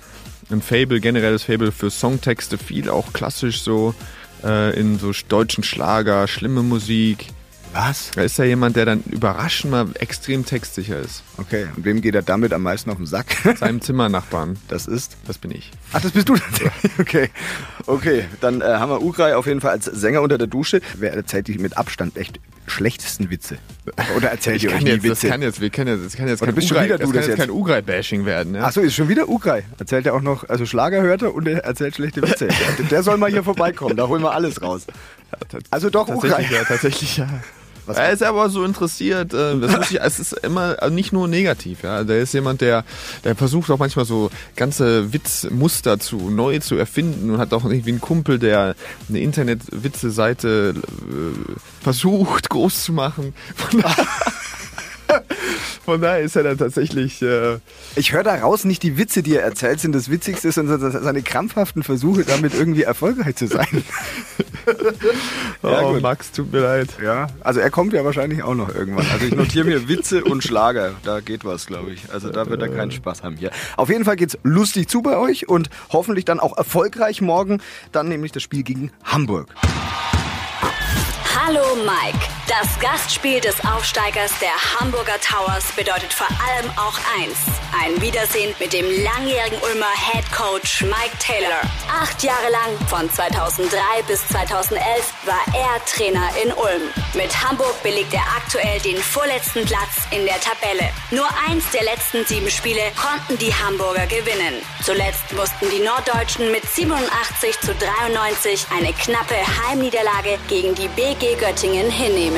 ein 0.52 0.62
Fable, 0.62 1.00
generelles 1.00 1.44
Fable 1.44 1.72
für 1.72 1.90
Songtexte, 1.90 2.58
viel 2.58 2.90
auch 2.90 3.14
klassisch 3.14 3.62
so 3.62 3.96
äh, 4.44 4.78
in 4.78 5.00
so 5.00 5.12
deutschen 5.30 5.64
Schlager, 5.64 6.28
schlimme 6.28 6.64
Musik. 6.64 7.28
Was? 7.74 8.12
Da 8.16 8.24
ist 8.24 8.38
ja 8.38 8.46
jemand, 8.46 8.76
der 8.76 8.86
dann 8.86 9.04
überraschend 9.10 9.72
mal 9.72 9.88
extrem 9.96 10.46
textsicher 10.46 11.00
ist. 11.00 11.24
Okay, 11.38 11.68
und 11.76 11.86
wem 11.86 12.02
geht 12.02 12.16
er 12.16 12.22
damit 12.22 12.54
am 12.54 12.64
meisten 12.64 12.90
auf 12.90 12.98
den 12.98 13.06
Sack? 13.06 13.28
Seinem 13.58 13.82
Zimmernachbarn. 13.82 14.58
Das 14.68 14.88
ist 14.88 15.18
Das 15.26 15.38
bin 15.38 15.52
ich. 15.52 15.72
Ach, 15.94 16.02
das 16.02 16.12
bist 16.12 16.30
du 16.30 16.36
tatsächlich. 16.36 16.92
Okay. 17.00 17.30
Okay, 17.88 18.26
dann 18.42 18.62
äh, 18.62 18.66
haben 18.66 18.92
wir 18.92 19.02
Ugrai 19.02 19.36
auf 19.36 19.48
jeden 19.48 19.60
Fall 19.60 19.72
als 19.72 19.86
Sänger 19.86 20.22
unter 20.22 20.38
der 20.38 20.48
Dusche. 20.48 20.82
Wer 20.98 21.14
erzählt 21.14 21.48
die 21.48 21.58
mit 21.58 21.78
Abstand 21.78 22.16
echt 22.16 22.40
schlechtesten 22.68 23.30
Witze? 23.30 23.58
Oder 24.16 24.30
erzählt 24.30 24.64
ihr 24.64 24.72
euch 24.72 24.82
jetzt, 24.82 24.98
das 24.98 25.04
Witze? 25.04 25.28
kann 25.30 25.42
jetzt, 25.42 25.62
wir 25.62 25.70
können 25.70 25.88
jetzt, 25.96 26.06
das 26.06 26.16
kann 26.16 26.28
jetzt 26.28 26.42
Oder 26.42 26.52
kein 26.52 26.56
bist 26.56 26.72
Ugrei, 26.72 26.86
wieder 26.86 26.98
das 26.98 27.08
du 27.08 27.14
kann 27.14 27.22
das 27.22 27.28
jetzt 27.28 27.38
kein 27.38 27.50
Ugrei-Bashing 27.50 28.26
werden. 28.26 28.56
Ja? 28.56 28.64
Achso, 28.64 28.82
ist 28.82 28.94
schon 28.96 29.10
wieder 29.10 29.28
Ugrai. 29.30 29.64
Erzählt 29.80 30.06
er 30.06 30.14
auch 30.14 30.22
noch, 30.22 30.48
also 30.48 30.66
Schlager 30.66 31.02
hört 31.02 31.22
er 31.24 31.34
und 31.34 31.48
er 31.48 31.64
erzählt 31.64 31.96
schlechte 31.96 32.22
Witze. 32.22 32.48
der, 32.48 32.86
der 32.90 33.04
soll 33.04 33.18
mal 33.18 33.30
hier 33.30 33.44
vorbeikommen, 33.44 33.98
da 33.98 34.08
holen 34.08 34.22
wir 34.22 34.34
alles 34.34 34.62
raus. 34.62 34.86
Also 35.70 35.90
doch. 35.90 36.08
Tatsächlich, 36.08 36.52
ja, 36.52 36.64
tatsächlich, 36.64 37.18
ja. 37.18 37.28
Was- 37.86 37.98
er 37.98 38.12
ist 38.12 38.24
aber 38.24 38.50
so 38.50 38.64
interessiert, 38.64 39.34
äh, 39.34 39.60
das 39.60 39.76
muss 39.78 39.92
ich, 39.92 40.00
es 40.02 40.20
ist 40.20 40.34
immer 40.34 40.76
also 40.80 40.94
nicht 40.94 41.14
nur 41.14 41.28
negativ, 41.28 41.84
ja. 41.84 42.04
Der 42.04 42.20
ist 42.20 42.34
jemand, 42.34 42.62
der, 42.62 42.84
der 43.24 43.36
versucht 43.36 43.70
auch 43.72 43.80
manchmal 43.80 44.06
so 44.06 44.30
ganze 44.56 45.14
Witzmuster 45.14 46.00
zu 46.00 46.30
neu 46.30 46.60
zu 46.60 46.76
erfinden 46.76 47.32
und 47.32 47.38
hat 47.40 47.54
auch 47.54 47.66
irgendwie 47.66 47.92
einen 47.92 48.02
Kumpel, 48.02 48.40
der 48.40 48.76
eine 49.10 49.20
Internet-Witze-Seite 49.20 50.76
äh, 50.78 51.84
versucht 51.84 52.50
groß 52.50 52.84
zu 52.84 52.94
machen. 52.94 53.34
Von, 55.92 56.00
daher 56.00 56.22
ist 56.22 56.38
er 56.38 56.44
dann 56.44 56.58
tatsächlich 56.58 57.22
äh, 57.22 57.58
Ich 57.98 58.14
höre 58.14 58.24
da 58.24 58.36
raus, 58.36 58.64
nicht 58.64 58.82
die 58.82 58.98
Witze, 58.98 59.24
die 59.24 59.36
er 59.36 59.44
erzählt, 59.44 59.82
sind 59.82 59.94
das 59.94 60.10
Witzigste, 60.10 60.50
sondern 60.50 60.90
seine 60.90 61.22
krampfhaften 61.22 61.84
Versuche, 61.84 62.24
damit 62.24 62.54
irgendwie 62.54 62.84
erfolgreich 62.84 63.36
zu 63.36 63.48
sein. 63.48 63.84
Ja, 65.64 65.82
oh. 65.82 66.00
Max, 66.00 66.32
tut 66.32 66.52
mir 66.52 66.62
leid. 66.62 66.90
Ja, 67.04 67.28
also 67.42 67.60
er 67.60 67.70
kommt 67.70 67.94
ja 67.94 68.06
wahrscheinlich 68.06 68.44
auch 68.44 68.56
noch 68.56 68.74
irgendwann. 68.74 69.06
Also 69.12 69.26
ich 69.26 69.36
notiere 69.36 69.66
mir 69.66 69.88
Witze 69.88 70.24
und 70.24 70.44
Schlager. 70.44 70.94
Da 71.04 71.20
geht 71.20 71.46
was, 71.46 71.66
glaube 71.66 71.92
ich. 71.92 72.12
Also 72.12 72.30
da 72.30 72.48
wird 72.48 72.62
er 72.62 72.70
keinen 72.70 72.92
Spaß 72.92 73.24
haben 73.24 73.38
hier. 73.38 73.52
Auf 73.78 73.90
jeden 73.90 74.06
Fall 74.06 74.16
geht's 74.16 74.38
lustig 74.44 74.88
zu 74.88 75.02
bei 75.02 75.18
euch 75.18 75.50
und 75.50 75.70
hoffentlich 75.90 76.26
dann 76.26 76.40
auch 76.40 76.58
erfolgreich 76.58 77.22
morgen. 77.22 77.62
Dann 77.92 78.08
nämlich 78.08 78.32
das 78.32 78.44
Spiel 78.44 78.64
gegen 78.64 78.92
Hamburg. 79.04 79.50
Hallo 81.36 81.64
Mike. 81.86 82.41
Das 82.48 82.80
Gastspiel 82.80 83.40
des 83.40 83.56
Aufsteigers 83.66 84.32
der 84.40 84.80
Hamburger 84.80 85.20
Towers 85.22 85.72
bedeutet 85.76 86.12
vor 86.12 86.28
allem 86.28 86.70
auch 86.72 86.98
eins. 87.20 87.38
Ein 87.84 88.02
Wiedersehen 88.02 88.54
mit 88.60 88.74
dem 88.74 88.86
langjährigen 89.04 89.60
Ulmer 89.62 89.94
Head 89.96 90.30
Coach 90.32 90.82
Mike 90.82 91.18
Taylor. 91.20 91.62
Acht 91.90 92.22
Jahre 92.24 92.50
lang, 92.52 92.88
von 92.88 93.10
2003 93.10 93.80
bis 94.08 94.28
2011, 94.28 95.14
war 95.26 95.40
er 95.56 95.86
Trainer 95.86 96.30
in 96.44 96.52
Ulm. 96.52 96.82
Mit 97.14 97.32
Hamburg 97.44 97.82
belegt 97.84 98.14
er 98.14 98.24
aktuell 98.36 98.80
den 98.82 98.98
vorletzten 98.98 99.66
Platz 99.66 100.04
in 100.12 100.26
der 100.26 100.40
Tabelle. 100.42 100.90
Nur 101.12 101.28
eins 101.48 101.70
der 101.72 101.84
letzten 101.84 102.26
sieben 102.26 102.50
Spiele 102.50 102.82
konnten 103.00 103.38
die 103.38 103.54
Hamburger 103.54 104.08
gewinnen. 104.08 104.62
Zuletzt 104.84 105.32
mussten 105.34 105.70
die 105.70 105.84
Norddeutschen 105.84 106.52
mit 106.52 106.66
87 106.66 107.60
zu 107.62 107.74
93 107.76 108.66
eine 108.76 108.92
knappe 108.94 109.36
Heimniederlage 109.64 110.38
gegen 110.50 110.76
die 110.76 110.90
BG 110.90 111.36
Göttingen 111.36 111.90
hinnehmen. 111.90 112.31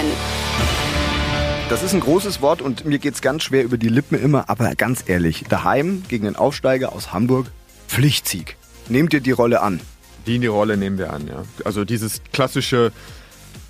Das 1.70 1.82
ist 1.82 1.94
ein 1.94 2.02
großes 2.02 2.42
Wort 2.42 2.62
und 2.62 2.86
mir 2.86 3.00
geht's 3.00 3.22
ganz 3.22 3.44
schwer 3.44 3.64
über 3.64 3.78
die 3.78 3.90
Lippen 3.90 4.22
immer, 4.22 4.50
aber 4.50 4.76
ganz 4.76 5.04
ehrlich, 5.08 5.46
daheim 5.50 6.04
gegen 6.08 6.26
den 6.26 6.36
Aufsteiger 6.36 6.94
aus 6.94 7.14
Hamburg, 7.14 7.48
Pflichtsieg. 7.88 8.58
Nehmt 8.90 9.14
ihr 9.14 9.22
die 9.22 9.32
Rolle 9.32 9.62
an? 9.62 9.80
Die 10.28 10.36
in 10.36 10.42
die 10.42 10.48
Rolle 10.48 10.78
nehmen 10.78 10.98
wir 10.98 11.12
an, 11.12 11.28
ja. 11.28 11.44
Also 11.66 11.86
dieses 11.86 12.22
klassische 12.32 12.92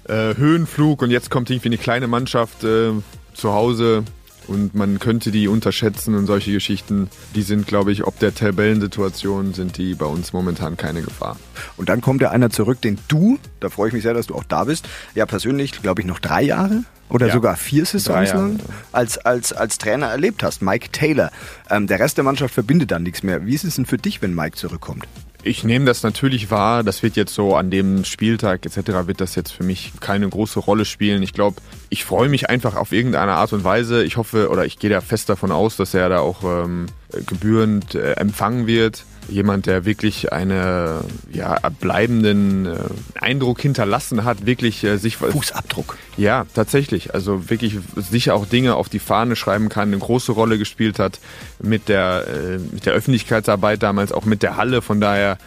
äh, 0.07 0.35
Höhenflug 0.35 1.01
und 1.01 1.11
jetzt 1.11 1.29
kommt 1.29 1.49
irgendwie 1.49 1.69
eine 1.69 1.77
kleine 1.77 2.07
Mannschaft 2.07 2.63
äh, 2.63 2.91
zu 3.33 3.53
Hause 3.53 4.03
und 4.47 4.75
man 4.75 4.99
könnte 4.99 5.31
die 5.31 5.47
unterschätzen 5.47 6.15
und 6.15 6.25
solche 6.25 6.51
Geschichten, 6.51 7.09
die 7.35 7.41
sind, 7.41 7.67
glaube 7.67 7.91
ich, 7.91 8.05
ob 8.05 8.19
der 8.19 8.33
Tabellensituation 8.35 9.53
sind 9.53 9.77
die 9.77 9.95
bei 9.95 10.05
uns 10.05 10.33
momentan 10.33 10.77
keine 10.77 11.01
Gefahr. 11.01 11.37
Und 11.77 11.89
dann 11.89 12.01
kommt 12.01 12.21
ja 12.21 12.31
einer 12.31 12.49
zurück, 12.49 12.81
den 12.81 12.97
du, 13.07 13.39
da 13.59 13.69
freue 13.69 13.87
ich 13.89 13.93
mich 13.93 14.03
sehr, 14.03 14.13
dass 14.13 14.27
du 14.27 14.35
auch 14.35 14.43
da 14.43 14.65
bist, 14.65 14.87
ja 15.15 15.25
persönlich, 15.25 15.71
glaube 15.81 16.01
ich, 16.01 16.07
noch 16.07 16.19
drei 16.19 16.41
Jahre 16.43 16.83
oder 17.09 17.27
Ja. 17.27 17.33
sogar 17.33 17.55
vier 17.57 17.85
Saisons 17.85 18.33
lang 18.33 18.59
als, 18.91 19.17
als, 19.19 19.53
als 19.53 19.77
Trainer 19.77 20.07
erlebt 20.07 20.41
hast. 20.43 20.61
Mike 20.61 20.89
Taylor. 20.91 21.31
Ähm, 21.69 21.87
der 21.87 21.99
Rest 21.99 22.17
der 22.17 22.23
Mannschaft 22.23 22.53
verbindet 22.53 22.91
dann 22.91 23.03
nichts 23.03 23.23
mehr. 23.23 23.45
Wie 23.45 23.53
ist 23.53 23.63
es 23.63 23.75
denn 23.75 23.85
für 23.85 23.97
dich, 23.97 24.21
wenn 24.21 24.33
Mike 24.33 24.57
zurückkommt? 24.57 25.05
Ich 25.45 25.65
nehme 25.65 25.83
das 25.83 26.03
natürlich 26.03 26.51
wahr. 26.51 26.83
Das 26.83 27.03
wird 27.03 27.17
jetzt 27.17 27.33
so 27.33 27.55
an 27.55 27.69
dem 27.69 28.05
Spieltag 28.05 28.65
etc. 28.65 29.07
wird 29.07 29.19
das 29.19 29.35
jetzt 29.35 29.51
für 29.51 29.63
mich 29.63 29.91
keine 29.99 30.29
große 30.29 30.59
Rolle 30.59 30.85
spielen. 30.85 31.21
Ich 31.21 31.33
glaube, 31.33 31.57
ich 31.89 32.05
freue 32.05 32.29
mich 32.29 32.49
einfach 32.49 32.75
auf 32.77 32.93
irgendeine 32.93 33.33
Art 33.33 33.51
und 33.51 33.65
Weise. 33.65 34.05
Ich 34.05 34.15
hoffe 34.15 34.49
oder 34.49 34.65
ich 34.65 34.79
gehe 34.79 34.89
da 34.89 35.01
fest 35.01 35.27
davon 35.27 35.51
aus, 35.51 35.75
dass 35.75 35.93
er 35.93 36.07
da 36.07 36.19
auch 36.19 36.43
ähm, 36.43 36.85
gebührend 37.25 37.93
äh, 37.93 38.13
empfangen 38.13 38.67
wird. 38.67 39.03
Jemand, 39.29 39.65
der 39.65 39.85
wirklich 39.85 40.33
eine 40.33 41.01
ja, 41.31 41.57
bleibenden 41.79 42.65
äh, 42.65 42.77
Eindruck 43.15 43.61
hinterlassen 43.61 44.23
hat, 44.23 44.45
wirklich 44.45 44.83
äh, 44.83 44.97
sich 44.97 45.17
Fußabdruck. 45.17 45.97
ja, 46.17 46.45
tatsächlich. 46.53 47.13
Also 47.13 47.49
wirklich 47.49 47.77
sicher 47.95 48.35
auch 48.35 48.45
Dinge 48.45 48.75
auf 48.75 48.89
die 48.89 48.99
Fahne 48.99 49.35
schreiben 49.35 49.69
kann, 49.69 49.89
eine 49.89 49.97
große 49.97 50.31
Rolle 50.31 50.57
gespielt 50.57 50.99
hat 50.99 51.19
mit 51.61 51.89
der, 51.89 52.25
äh, 52.27 52.57
mit 52.57 52.85
der 52.85 52.93
Öffentlichkeitsarbeit 52.93 53.81
damals, 53.81 54.11
auch 54.11 54.25
mit 54.25 54.43
der 54.43 54.57
Halle. 54.57 54.81
Von 54.81 54.99
daher 55.01 55.37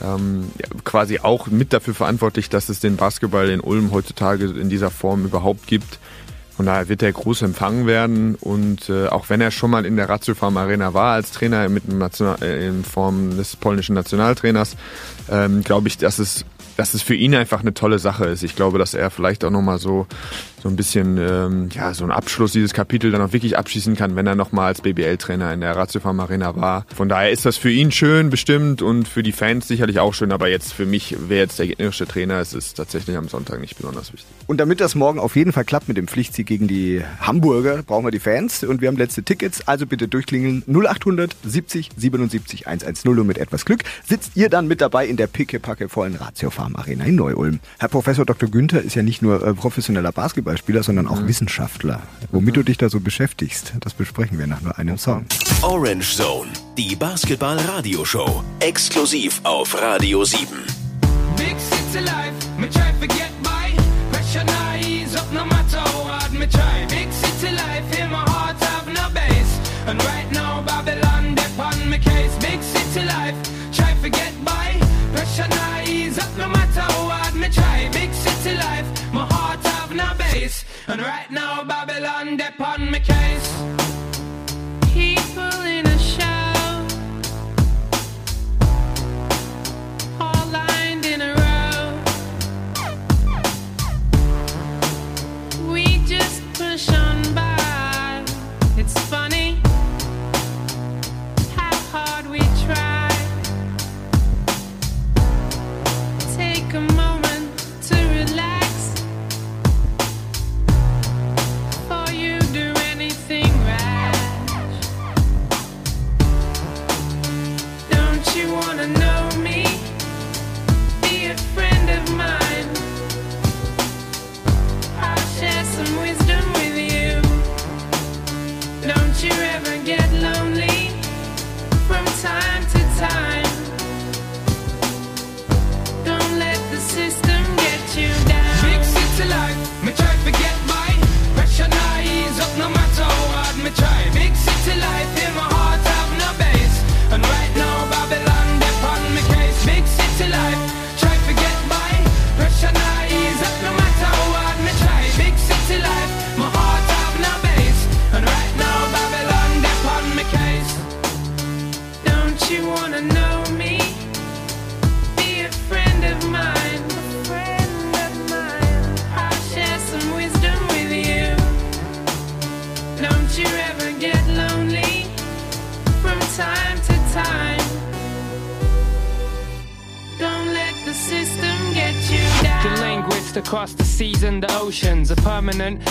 ähm, 0.00 0.50
ja, 0.58 0.66
quasi 0.84 1.18
auch 1.18 1.48
mit 1.48 1.72
dafür 1.72 1.94
verantwortlich, 1.94 2.48
dass 2.48 2.68
es 2.68 2.80
den 2.80 2.96
Basketball 2.96 3.48
in 3.48 3.60
Ulm 3.60 3.92
heutzutage 3.92 4.46
in 4.46 4.68
dieser 4.68 4.90
Form 4.90 5.24
überhaupt 5.24 5.66
gibt. 5.66 5.98
Von 6.62 6.68
daher 6.68 6.88
wird 6.88 7.02
er 7.02 7.10
groß 7.10 7.42
empfangen 7.42 7.88
werden 7.88 8.36
und 8.36 8.88
äh, 8.88 9.08
auch 9.08 9.30
wenn 9.30 9.40
er 9.40 9.50
schon 9.50 9.72
mal 9.72 9.84
in 9.84 9.96
der 9.96 10.08
Ratio 10.08 10.36
Farm 10.36 10.56
Arena 10.56 10.94
war 10.94 11.14
als 11.14 11.32
Trainer 11.32 11.68
mit 11.68 11.88
dem 11.90 11.98
National, 11.98 12.40
äh, 12.40 12.68
in 12.68 12.84
Form 12.84 13.36
des 13.36 13.56
polnischen 13.56 13.96
Nationaltrainers, 13.96 14.76
ähm, 15.28 15.64
glaube 15.64 15.88
ich, 15.88 15.98
dass 15.98 16.20
es, 16.20 16.44
dass 16.76 16.94
es 16.94 17.02
für 17.02 17.16
ihn 17.16 17.34
einfach 17.34 17.62
eine 17.62 17.74
tolle 17.74 17.98
Sache 17.98 18.26
ist. 18.26 18.44
Ich 18.44 18.54
glaube, 18.54 18.78
dass 18.78 18.94
er 18.94 19.10
vielleicht 19.10 19.44
auch 19.44 19.50
nochmal 19.50 19.78
so, 19.78 20.06
so 20.62 20.68
ein 20.68 20.76
bisschen, 20.76 21.18
ähm, 21.18 21.70
ja, 21.72 21.92
so 21.92 22.04
einen 22.04 22.12
Abschluss 22.12 22.52
dieses 22.52 22.72
Kapitel 22.72 23.10
dann 23.10 23.20
auch 23.20 23.32
wirklich 23.32 23.58
abschließen 23.58 23.96
kann, 23.96 24.14
wenn 24.14 24.28
er 24.28 24.36
nochmal 24.36 24.68
als 24.68 24.80
BBL-Trainer 24.80 25.52
in 25.52 25.60
der 25.60 25.76
Ratio 25.76 26.00
Farm 26.00 26.20
Arena 26.20 26.54
war. 26.54 26.86
Von 26.94 27.08
daher 27.08 27.30
ist 27.30 27.44
das 27.44 27.56
für 27.56 27.70
ihn 27.70 27.90
schön 27.90 28.30
bestimmt 28.30 28.80
und 28.80 29.08
für 29.08 29.24
die 29.24 29.32
Fans 29.32 29.66
sicherlich 29.66 29.98
auch 29.98 30.14
schön, 30.14 30.30
aber 30.30 30.48
jetzt 30.48 30.72
für 30.72 30.86
mich, 30.86 31.16
wer 31.26 31.38
jetzt 31.38 31.58
der 31.58 31.66
gegnerische 31.66 32.06
Trainer 32.06 32.40
ist, 32.40 32.54
ist 32.54 32.76
tatsächlich 32.76 33.16
am 33.16 33.26
Sonntag 33.26 33.60
nicht 33.60 33.76
besonders 33.76 34.12
wichtig. 34.12 34.28
Und 34.46 34.58
damit 34.58 34.80
das 34.80 34.94
morgen 34.94 35.18
auf 35.18 35.34
jeden 35.34 35.52
Fall 35.52 35.64
klappt 35.64 35.88
mit 35.88 35.96
dem 35.96 36.06
Pflichtsieg 36.06 36.46
gegen 36.46 36.68
die 36.68 37.02
Hamburger, 37.20 37.82
brauchen 37.82 38.04
wir 38.04 38.12
die 38.12 38.20
Fans 38.20 38.62
und 38.62 38.80
wir 38.80 38.86
haben 38.86 38.96
letzte 38.96 39.24
Tickets, 39.24 39.66
also 39.66 39.86
bitte 39.86 40.06
durchklingeln 40.06 40.62
0800 40.68 41.34
70 41.44 41.90
77 41.96 42.68
110 42.68 43.18
und 43.18 43.26
mit 43.26 43.38
etwas 43.38 43.64
Glück 43.64 43.82
sitzt 44.06 44.36
ihr 44.36 44.48
dann 44.48 44.68
mit 44.68 44.80
dabei 44.80 45.06
in 45.06 45.16
der 45.16 45.26
pickepacke 45.26 45.88
vollen 45.88 46.14
Ratio 46.14 46.50
Farm 46.50 46.76
Arena 46.76 47.04
in 47.04 47.16
Neu-Ulm. 47.16 47.58
Herr 47.80 47.88
Professor 47.88 48.24
Dr. 48.24 48.48
Günther 48.48 48.80
ist 48.80 48.94
ja 48.94 49.02
nicht 49.02 49.22
nur 49.22 49.44
äh, 49.44 49.54
professioneller 49.54 50.12
Basketballspieler, 50.52 50.82
sondern 50.82 51.06
auch 51.06 51.26
Wissenschaftler. 51.26 52.02
Womit 52.30 52.56
du 52.56 52.62
dich 52.62 52.76
da 52.76 52.88
so 52.88 53.00
beschäftigst, 53.00 53.72
das 53.80 53.94
besprechen 53.94 54.38
wir 54.38 54.46
nach 54.46 54.60
nur 54.60 54.78
einem 54.78 54.98
Song. 54.98 55.24
Orange 55.62 56.16
Zone, 56.16 56.50
die 56.76 56.94
Basketball-Radioshow. 56.94 58.42
Exklusiv 58.60 59.40
auf 59.44 59.80
Radio 59.80 60.24
7. 60.24 60.46
Big 61.36 61.56
city 61.58 62.04
life, 62.04 62.34
me 62.58 62.68
try 62.68 62.92
face 80.42 80.64
And 80.88 81.00
right 81.00 81.30
now 81.30 81.64
Babylon 81.64 82.36
depend 82.36 82.90
my 82.90 82.98
case. 82.98 83.48
People 84.92 85.60
in 85.76 85.91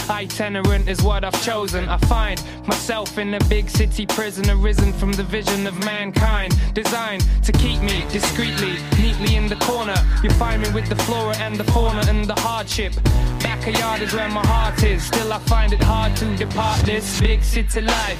itinerant 0.10 0.88
is 0.88 1.01
what 1.01 1.24
I've 1.24 1.43
chosen. 1.43 1.88
I 1.89 1.98
find 1.98 2.41
myself 2.67 3.17
in 3.17 3.34
a 3.34 3.39
big 3.46 3.70
city 3.70 4.05
prison, 4.05 4.50
arisen 4.50 4.93
from 4.93 5.13
the 5.13 5.24
vision 5.24 5.67
of 5.67 5.77
mankind. 5.86 6.55
Designed 6.74 7.24
to 7.43 7.51
keep 7.51 7.81
me 7.81 8.05
discreetly, 8.12 8.75
neatly 9.01 9.36
in 9.36 9.48
the 9.48 9.58
corner. 9.58 9.96
You 10.24 10.29
find 10.31 10.62
me 10.62 10.70
with 10.72 10.88
the 10.89 10.96
flora 11.03 11.36
and 11.38 11.55
the 11.58 11.65
fauna 11.65 12.01
and 12.08 12.25
the 12.25 12.39
hardship. 12.39 12.93
Backyard 13.41 14.01
is 14.01 14.13
where 14.13 14.29
my 14.29 14.46
heart 14.46 14.81
is. 14.84 15.03
Still, 15.03 15.31
I 15.34 15.39
find 15.39 15.74
it 15.74 15.84
hard 15.84 16.15
to 16.17 16.36
depart 16.36 16.79
this 16.86 17.20
big 17.20 17.43
city 17.43 17.81
life. 17.81 18.20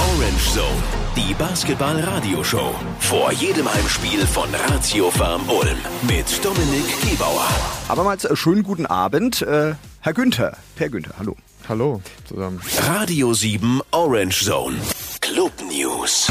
Orange 0.00 0.42
Zone, 0.52 0.82
die 1.16 1.34
Basketball-Radioshow. 1.34 2.74
Vor 3.00 3.32
jedem 3.32 3.72
Heimspiel 3.72 4.26
von 4.26 4.48
Ratio 4.68 5.10
Farm 5.10 5.42
Ulm 5.48 5.78
mit 6.02 6.44
Dominik 6.44 6.84
Gebauer. 7.02 7.48
Abermals 7.88 8.28
schönen 8.34 8.62
guten 8.62 8.86
Abend, 8.86 9.42
äh, 9.42 9.74
Herr 10.04 10.12
Günther. 10.12 10.52
Per 10.76 10.90
Günther, 10.90 11.14
hallo. 11.18 11.34
Hallo 11.66 12.02
zusammen. 12.28 12.60
Radio 12.86 13.32
7 13.32 13.80
Orange 13.90 14.44
Zone. 14.44 14.76
Club 15.22 15.50
News. 15.66 16.28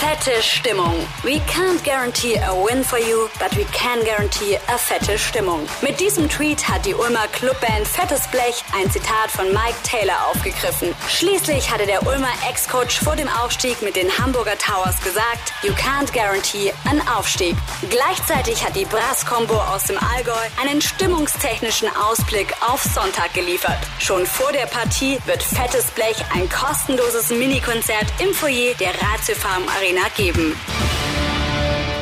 Fette 0.00 0.42
Stimmung. 0.42 0.96
We 1.24 1.40
can't 1.40 1.84
guarantee 1.84 2.36
a 2.36 2.54
win 2.54 2.82
for 2.82 2.98
you, 2.98 3.28
but 3.38 3.54
we 3.54 3.64
can 3.64 4.02
guarantee 4.02 4.54
a 4.54 4.78
fette 4.78 5.18
Stimmung. 5.18 5.68
Mit 5.82 6.00
diesem 6.00 6.26
Tweet 6.26 6.66
hat 6.66 6.86
die 6.86 6.94
Ulmer 6.94 7.28
Clubband 7.32 7.86
Fettes 7.86 8.26
Blech 8.28 8.64
ein 8.74 8.90
Zitat 8.90 9.30
von 9.30 9.52
Mike 9.52 9.76
Taylor 9.82 10.16
aufgegriffen. 10.30 10.94
Schließlich 11.06 11.70
hatte 11.70 11.84
der 11.84 12.06
Ulmer 12.06 12.32
Ex-Coach 12.48 13.00
vor 13.00 13.14
dem 13.14 13.28
Aufstieg 13.28 13.82
mit 13.82 13.94
den 13.94 14.10
Hamburger 14.16 14.56
Towers 14.56 14.98
gesagt, 15.02 15.52
you 15.62 15.72
can't 15.74 16.10
guarantee 16.14 16.72
an 16.88 17.06
Aufstieg. 17.06 17.54
Gleichzeitig 17.90 18.64
hat 18.64 18.74
die 18.76 18.86
Brass-Kombo 18.86 19.54
aus 19.54 19.84
dem 19.84 19.98
Allgäu 19.98 20.32
einen 20.62 20.80
stimmungstechnischen 20.80 21.94
Ausblick 21.94 22.54
auf 22.66 22.82
Sonntag 22.82 23.34
geliefert. 23.34 23.78
Schon 23.98 24.24
vor 24.24 24.50
der 24.52 24.64
Partie 24.64 25.18
wird 25.26 25.42
Fettes 25.42 25.90
Blech 25.90 26.16
ein 26.34 26.48
kostenloses 26.48 27.28
Minikonzert 27.28 28.06
im 28.18 28.32
Foyer 28.32 28.72
der 28.80 28.94
Ratio 28.94 29.34
Farm 29.34 29.64
Arena 29.90 30.06
geben. 30.16 30.54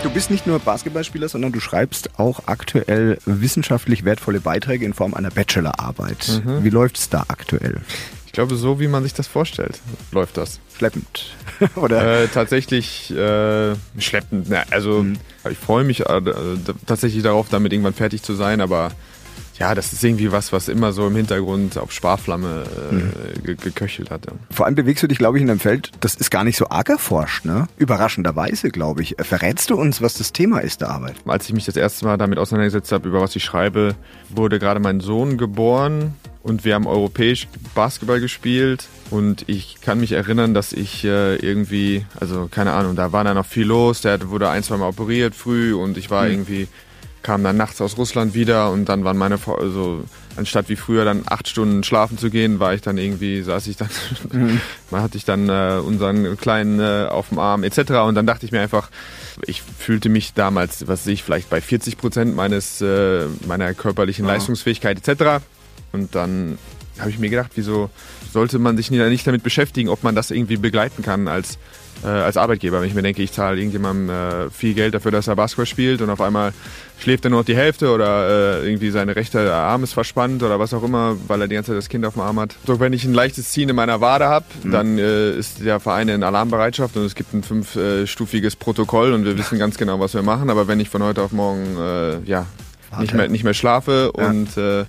Du 0.02 0.11
bist 0.11 0.30
nicht 0.30 0.47
nur 0.47 0.59
Basketballspieler, 0.59 1.28
sondern 1.28 1.52
du 1.52 1.61
schreibst 1.61 2.18
auch 2.18 2.42
aktuell 2.47 3.18
wissenschaftlich 3.25 4.04
wertvolle 4.04 4.40
Beiträge 4.40 4.85
in 4.85 4.92
Form 4.92 5.14
einer 5.14 5.30
Bachelorarbeit. 5.30 6.42
Mhm. 6.45 6.64
Wie 6.64 6.71
läuft's 6.71 7.09
da 7.09 7.25
aktuell? 7.28 7.80
Ich 8.26 8.33
glaube, 8.33 8.57
so 8.57 8.78
wie 8.78 8.88
man 8.88 9.02
sich 9.02 9.14
das 9.14 9.26
vorstellt, 9.26 9.80
läuft 10.12 10.37
das. 10.37 10.61
Schleppend. 10.76 11.35
Oder? 11.76 12.25
Äh, 12.25 12.28
tatsächlich 12.28 13.11
äh, 13.11 13.75
schleppend. 13.99 14.47
Na, 14.49 14.64
also 14.71 15.04
ich 15.50 15.59
freue 15.59 15.85
mich 15.85 16.07
äh, 16.07 16.21
tatsächlich 16.87 17.23
darauf, 17.23 17.49
damit 17.49 17.73
irgendwann 17.73 17.95
fertig 17.95 18.23
zu 18.23 18.35
sein, 18.35 18.61
aber 18.61 18.92
ja, 19.58 19.74
das 19.74 19.92
ist 19.92 20.04
irgendwie 20.04 20.30
was, 20.30 20.52
was 20.52 20.68
immer 20.68 20.92
so 20.92 21.06
im 21.06 21.16
Hintergrund 21.16 21.78
auf 21.78 21.92
Sparflamme 21.92 22.64
äh, 22.92 23.40
ge 23.40 23.56
geköchelt 23.56 24.10
hat. 24.10 24.26
Ja. 24.26 24.32
Vor 24.50 24.66
allem 24.66 24.74
bewegst 24.74 25.02
du 25.02 25.08
dich, 25.08 25.18
glaube 25.18 25.38
ich, 25.38 25.42
in 25.42 25.50
einem 25.50 25.60
Feld, 25.60 25.90
das 26.00 26.14
ist 26.14 26.30
gar 26.30 26.44
nicht 26.44 26.56
so 26.56 26.68
arg 26.68 26.88
erforscht, 26.88 27.44
ne? 27.44 27.66
Überraschenderweise, 27.76 28.70
glaube 28.70 29.02
ich. 29.02 29.16
Verrätst 29.20 29.70
du 29.70 29.76
uns, 29.76 30.00
was 30.00 30.14
das 30.14 30.32
Thema 30.32 30.60
ist 30.60 30.80
der 30.80 30.90
Arbeit? 30.90 31.16
Als 31.26 31.48
ich 31.48 31.54
mich 31.54 31.64
das 31.64 31.76
erste 31.76 32.04
Mal 32.04 32.16
damit 32.16 32.38
auseinandergesetzt 32.38 32.92
habe, 32.92 33.08
über 33.08 33.20
was 33.20 33.34
ich 33.34 33.44
schreibe, 33.44 33.94
wurde 34.30 34.58
gerade 34.58 34.80
mein 34.80 35.00
Sohn 35.00 35.38
geboren 35.38 36.14
und 36.42 36.64
wir 36.64 36.74
haben 36.74 36.86
europäisch 36.86 37.48
Basketball 37.74 38.20
gespielt 38.20 38.86
und 39.10 39.48
ich 39.48 39.80
kann 39.80 40.00
mich 40.00 40.12
erinnern, 40.12 40.54
dass 40.54 40.72
ich 40.72 41.04
äh, 41.04 41.36
irgendwie, 41.36 42.06
also 42.18 42.48
keine 42.50 42.72
Ahnung, 42.72 42.96
da 42.96 43.12
war 43.12 43.24
da 43.24 43.34
noch 43.34 43.46
viel 43.46 43.66
los, 43.66 44.00
der 44.00 44.30
wurde 44.30 44.48
ein, 44.48 44.62
zwei 44.62 44.76
Mal 44.76 44.88
operiert 44.88 45.34
früh 45.34 45.74
und 45.74 45.98
ich 45.98 46.10
war 46.10 46.28
irgendwie, 46.28 46.68
kam 47.22 47.42
dann 47.44 47.56
nachts 47.56 47.80
aus 47.80 47.96
Russland 47.98 48.34
wieder 48.34 48.70
und 48.70 48.88
dann 48.88 49.04
waren 49.04 49.16
meine, 49.16 49.38
Frau- 49.38 49.56
also 49.56 50.04
anstatt 50.37 50.68
wie 50.68 50.76
früher 50.76 51.04
dann 51.04 51.22
acht 51.26 51.48
Stunden 51.48 51.82
schlafen 51.82 52.16
zu 52.16 52.30
gehen, 52.30 52.60
war 52.60 52.72
ich 52.75 52.80
dann 52.80 52.96
irgendwie, 52.96 53.42
saß 53.42 53.66
ich 53.66 53.76
dann, 53.76 53.88
mal 54.90 55.02
hatte 55.02 55.16
ich 55.16 55.25
dann 55.25 55.48
äh, 55.48 55.80
unseren 55.84 56.37
Kleinen 56.37 56.78
äh, 56.80 57.06
auf 57.10 57.28
dem 57.30 57.38
Arm 57.40 57.64
etc. 57.64 57.78
Und 58.06 58.14
dann 58.14 58.26
dachte 58.26 58.46
ich 58.46 58.52
mir 58.52 58.60
einfach, 58.60 58.88
ich 59.46 59.62
fühlte 59.62 60.08
mich 60.08 60.34
damals, 60.34 60.82
was 60.87 61.00
weiß 61.00 61.06
ich, 61.08 61.22
vielleicht 61.25 61.50
bei 61.50 61.60
40 61.60 61.96
Prozent 61.98 62.37
meines, 62.37 62.80
äh, 62.80 63.26
meiner 63.46 63.75
körperlichen 63.75 64.25
Leistungsfähigkeit 64.26 65.06
etc. 65.06 65.42
Und 65.92 66.14
dann 66.14 66.58
habe 67.00 67.10
ich 67.10 67.18
mir 67.18 67.30
gedacht, 67.30 67.52
wieso 67.54 67.90
sollte 68.32 68.58
man 68.58 68.76
sich 68.76 68.90
nicht 68.90 69.26
damit 69.26 69.42
beschäftigen, 69.42 69.88
ob 69.88 70.02
man 70.02 70.14
das 70.14 70.30
irgendwie 70.30 70.56
begleiten 70.56 71.02
kann 71.02 71.28
als, 71.28 71.58
äh, 72.04 72.08
als 72.08 72.36
Arbeitgeber. 72.36 72.80
Wenn 72.80 72.88
ich 72.88 72.94
mir 72.94 73.02
denke, 73.02 73.22
ich 73.22 73.32
zahle 73.32 73.56
irgendjemandem 73.58 74.10
äh, 74.10 74.50
viel 74.50 74.74
Geld 74.74 74.94
dafür, 74.94 75.10
dass 75.10 75.28
er 75.28 75.36
Basketball 75.36 75.66
spielt 75.66 76.02
und 76.02 76.10
auf 76.10 76.20
einmal 76.20 76.52
schläft 77.00 77.24
er 77.24 77.30
nur 77.30 77.40
noch 77.40 77.46
die 77.46 77.56
Hälfte 77.56 77.90
oder 77.92 78.60
äh, 78.60 78.66
irgendwie 78.66 78.90
seine 78.90 79.16
rechte 79.16 79.52
Arm 79.54 79.82
ist 79.84 79.92
verspannt 79.94 80.42
oder 80.42 80.58
was 80.58 80.74
auch 80.74 80.82
immer, 80.82 81.16
weil 81.26 81.40
er 81.40 81.48
die 81.48 81.54
ganze 81.54 81.70
Zeit 81.70 81.78
das 81.78 81.88
Kind 81.88 82.04
auf 82.04 82.14
dem 82.14 82.22
Arm 82.22 82.38
hat. 82.40 82.54
So, 82.66 82.80
wenn 82.80 82.92
ich 82.92 83.04
ein 83.04 83.14
leichtes 83.14 83.50
Ziehen 83.50 83.68
in 83.68 83.76
meiner 83.76 84.00
Wade 84.00 84.26
habe, 84.26 84.44
dann 84.64 84.98
äh, 84.98 85.30
ist 85.32 85.64
der 85.64 85.80
Verein 85.80 86.08
in 86.08 86.22
Alarmbereitschaft 86.22 86.96
und 86.96 87.04
es 87.04 87.14
gibt 87.14 87.32
ein 87.32 87.42
fünfstufiges 87.42 88.56
Protokoll 88.56 89.12
und 89.12 89.24
wir 89.24 89.38
wissen 89.38 89.58
ganz 89.58 89.78
genau, 89.78 90.00
was 90.00 90.14
wir 90.14 90.22
machen. 90.22 90.50
Aber 90.50 90.68
wenn 90.68 90.80
ich 90.80 90.90
von 90.90 91.02
heute 91.02 91.22
auf 91.22 91.32
morgen 91.32 91.64
äh, 91.78 92.20
ja, 92.24 92.46
nicht, 93.00 93.14
mehr, 93.14 93.28
nicht 93.28 93.44
mehr 93.44 93.54
schlafe 93.54 94.12
Ja. 94.18 94.26
und 94.28 94.56
äh, 94.56 94.84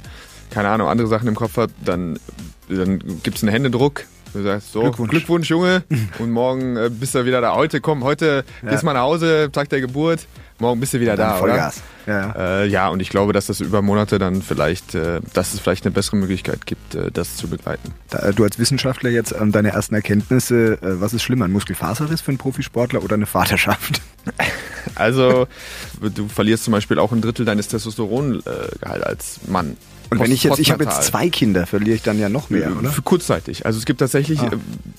keine 0.50 0.70
Ahnung, 0.70 0.88
andere 0.88 1.08
Sachen 1.08 1.28
im 1.28 1.36
Kopf 1.36 1.58
habe, 1.58 1.72
dann, 1.84 2.20
dann 2.68 3.00
gibt 3.24 3.38
es 3.38 3.44
einen 3.44 3.52
Händedruck. 3.52 4.06
Du 4.34 4.44
sagst 4.44 4.72
so, 4.72 4.82
Glückwunsch. 4.82 5.10
Glückwunsch, 5.10 5.50
Junge. 5.50 5.84
Und 6.20 6.32
morgen 6.32 6.78
äh, 6.78 6.90
bist 6.92 7.16
du 7.16 7.26
wieder 7.26 7.42
da. 7.42 7.56
Heute, 7.56 7.82
komm, 7.82 8.04
heute 8.04 8.44
gehst 8.62 8.84
mal 8.84 8.94
nach 8.94 9.02
Hause, 9.02 9.50
Tag 9.52 9.70
der 9.70 9.82
Geburt. 9.82 10.28
Morgen 10.60 10.82
bist 10.82 10.94
du 10.94 11.00
wieder 11.00 11.16
da, 11.16 11.34
Dann 11.34 11.42
oder? 11.42 11.54
Vollgas. 11.54 11.82
Ja, 12.06 12.20
ja. 12.20 12.62
Äh, 12.62 12.68
ja, 12.68 12.90
und 12.90 13.02
ich 13.02 13.10
glaube, 13.10 13.32
dass 13.32 13.48
das 13.48 13.62
über 13.62 13.82
Monate 13.82 14.20
dann 14.20 14.42
vielleicht, 14.42 14.94
äh, 14.94 15.22
dass 15.34 15.54
es 15.54 15.62
vielleicht 15.62 15.86
eine 15.86 15.92
bessere 15.92 16.18
Möglichkeit 16.18 16.66
gibt, 16.66 16.96
äh, 16.96 17.12
das 17.12 17.38
zu 17.38 17.48
begleiten. 17.48 17.94
Da, 18.10 18.20
äh, 18.20 18.34
du 18.34 18.44
als 18.44 18.60
Wissenschaftler 18.60 19.10
jetzt 19.10 19.34
ähm, 19.40 19.54
deine 19.54 19.70
ersten 19.70 19.96
Erkenntnisse, 19.96 20.74
äh, 20.74 21.00
was 21.00 21.14
ist 21.14 21.24
schlimmer, 21.24 21.46
ein 21.46 21.52
Muskelfaserriss 21.54 22.20
für 22.22 22.30
einen 22.30 22.38
Profisportler 22.38 23.04
oder 23.04 23.16
eine 23.16 23.26
Vaterschaft? 23.26 24.02
Also, 24.96 25.48
du 26.02 26.28
verlierst 26.28 26.66
zum 26.66 26.72
Beispiel 26.72 27.00
auch 27.00 27.12
ein 27.12 27.22
Drittel 27.22 27.46
deines 27.46 27.68
Testosterongehalt 27.68 29.04
als 29.04 29.40
Mann. 29.48 29.78
Und 30.10 30.20
wenn 30.20 30.32
ich 30.32 30.44
jetzt, 30.44 30.60
ich 30.60 30.72
habe 30.72 30.84
jetzt 30.86 31.04
zwei 31.04 31.30
Kinder, 31.30 31.68
verliere 31.68 31.96
ich 31.96 32.02
dann 32.02 32.18
ja 32.20 32.30
noch 32.30 32.50
mehr, 32.50 32.76
oder? 32.78 32.90
Für 32.90 33.02
kurzzeitig. 33.02 33.66
Also 33.66 33.78
es 33.80 33.86
gibt 33.86 34.00
tatsächlich, 34.00 34.40
Ah. 34.40 34.48
äh, 34.48 34.58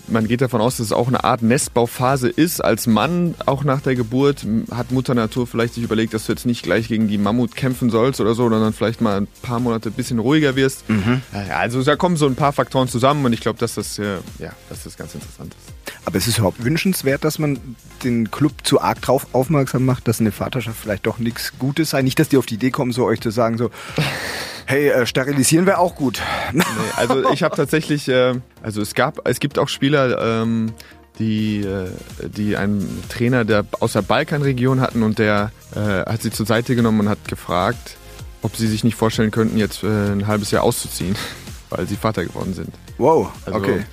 man 0.08 0.28
geht 0.28 0.40
davon 0.40 0.60
aus, 0.60 0.76
dass 0.76 0.86
es 0.86 0.92
auch 0.92 1.08
eine 1.08 1.24
Art 1.24 1.42
Nestbauphase 1.42 2.28
ist. 2.28 2.62
Als 2.64 2.86
Mann, 2.86 3.34
auch 3.46 3.64
nach 3.64 3.80
der 3.80 3.94
Geburt, 3.94 4.46
hat 4.70 4.92
Mutter 4.92 5.14
Natur 5.14 5.46
vielleicht 5.46 5.74
sich 5.74 5.82
überlegt, 5.84 6.14
dass 6.14 6.26
du 6.26 6.32
jetzt 6.32 6.46
nicht 6.46 6.62
gleich 6.62 6.88
gegen 6.88 7.08
die 7.08 7.18
Mammut 7.18 7.56
kämpfen 7.56 7.90
sollst 7.90 8.20
oder 8.20 8.34
so, 8.34 8.48
sondern 8.48 8.72
vielleicht 8.72 9.00
mal 9.00 9.20
ein 9.22 9.28
paar 9.42 9.60
Monate 9.60 9.88
ein 9.90 9.92
bisschen 9.94 10.18
ruhiger 10.18 10.56
wirst. 10.56 10.88
Mhm. 10.88 11.22
Also 11.50 11.82
da 11.82 11.96
kommen 11.96 12.16
so 12.16 12.26
ein 12.26 12.34
paar 12.36 12.52
Faktoren 12.52 12.88
zusammen 12.88 13.24
und 13.24 13.32
ich 13.32 13.40
glaube, 13.40 13.58
dass 13.58 13.74
das, 13.74 13.98
äh, 13.98 14.18
ja, 14.38 14.52
dass 14.68 14.84
das 14.84 14.96
ganz 14.96 15.14
interessant 15.14 15.54
ist. 15.54 15.74
Aber 16.04 16.16
es 16.16 16.26
ist 16.26 16.38
überhaupt 16.38 16.64
wünschenswert, 16.64 17.24
dass 17.24 17.38
man 17.38 17.58
den 18.04 18.30
Club 18.30 18.52
zu 18.62 18.80
arg 18.80 19.00
drauf 19.02 19.26
aufmerksam 19.32 19.84
macht, 19.84 20.08
dass 20.08 20.20
eine 20.20 20.32
Vaterschaft 20.32 20.78
vielleicht 20.80 21.06
doch 21.06 21.18
nichts 21.18 21.52
Gutes 21.58 21.90
sei. 21.90 22.02
Nicht, 22.02 22.18
dass 22.18 22.28
die 22.28 22.36
auf 22.36 22.46
die 22.46 22.54
Idee 22.54 22.70
kommen, 22.70 22.92
so 22.92 23.04
euch 23.04 23.20
zu 23.20 23.30
sagen, 23.30 23.58
so, 23.58 23.70
hey, 24.66 24.88
äh, 24.88 25.06
sterilisieren 25.06 25.66
wäre 25.66 25.78
auch 25.78 25.94
gut. 25.94 26.20
Nee, 26.52 26.62
also 26.96 27.30
ich 27.32 27.42
habe 27.42 27.56
tatsächlich, 27.56 28.08
äh, 28.08 28.34
also 28.62 28.80
es 28.80 28.94
gab, 28.94 29.26
es 29.28 29.40
gibt 29.40 29.58
auch 29.58 29.68
Spieler, 29.68 30.42
ähm, 30.42 30.72
die, 31.18 31.60
äh, 31.60 31.88
die 32.28 32.56
einen 32.56 33.02
Trainer 33.08 33.44
der 33.44 33.64
aus 33.78 33.92
der 33.92 34.02
Balkanregion 34.02 34.80
hatten 34.80 35.02
und 35.02 35.18
der 35.18 35.52
äh, 35.74 35.78
hat 36.10 36.22
sie 36.22 36.30
zur 36.30 36.46
Seite 36.46 36.74
genommen 36.74 37.00
und 37.00 37.08
hat 37.08 37.28
gefragt, 37.28 37.96
ob 38.42 38.56
sie 38.56 38.66
sich 38.66 38.84
nicht 38.84 38.96
vorstellen 38.96 39.30
könnten, 39.30 39.58
jetzt 39.58 39.82
äh, 39.82 39.86
ein 39.86 40.26
halbes 40.26 40.50
Jahr 40.50 40.62
auszuziehen, 40.62 41.14
weil 41.70 41.86
sie 41.86 41.96
Vater 41.96 42.24
geworden 42.24 42.54
sind. 42.54 42.70
Wow, 42.98 43.30
Also, 43.44 43.58
okay. 43.58 43.84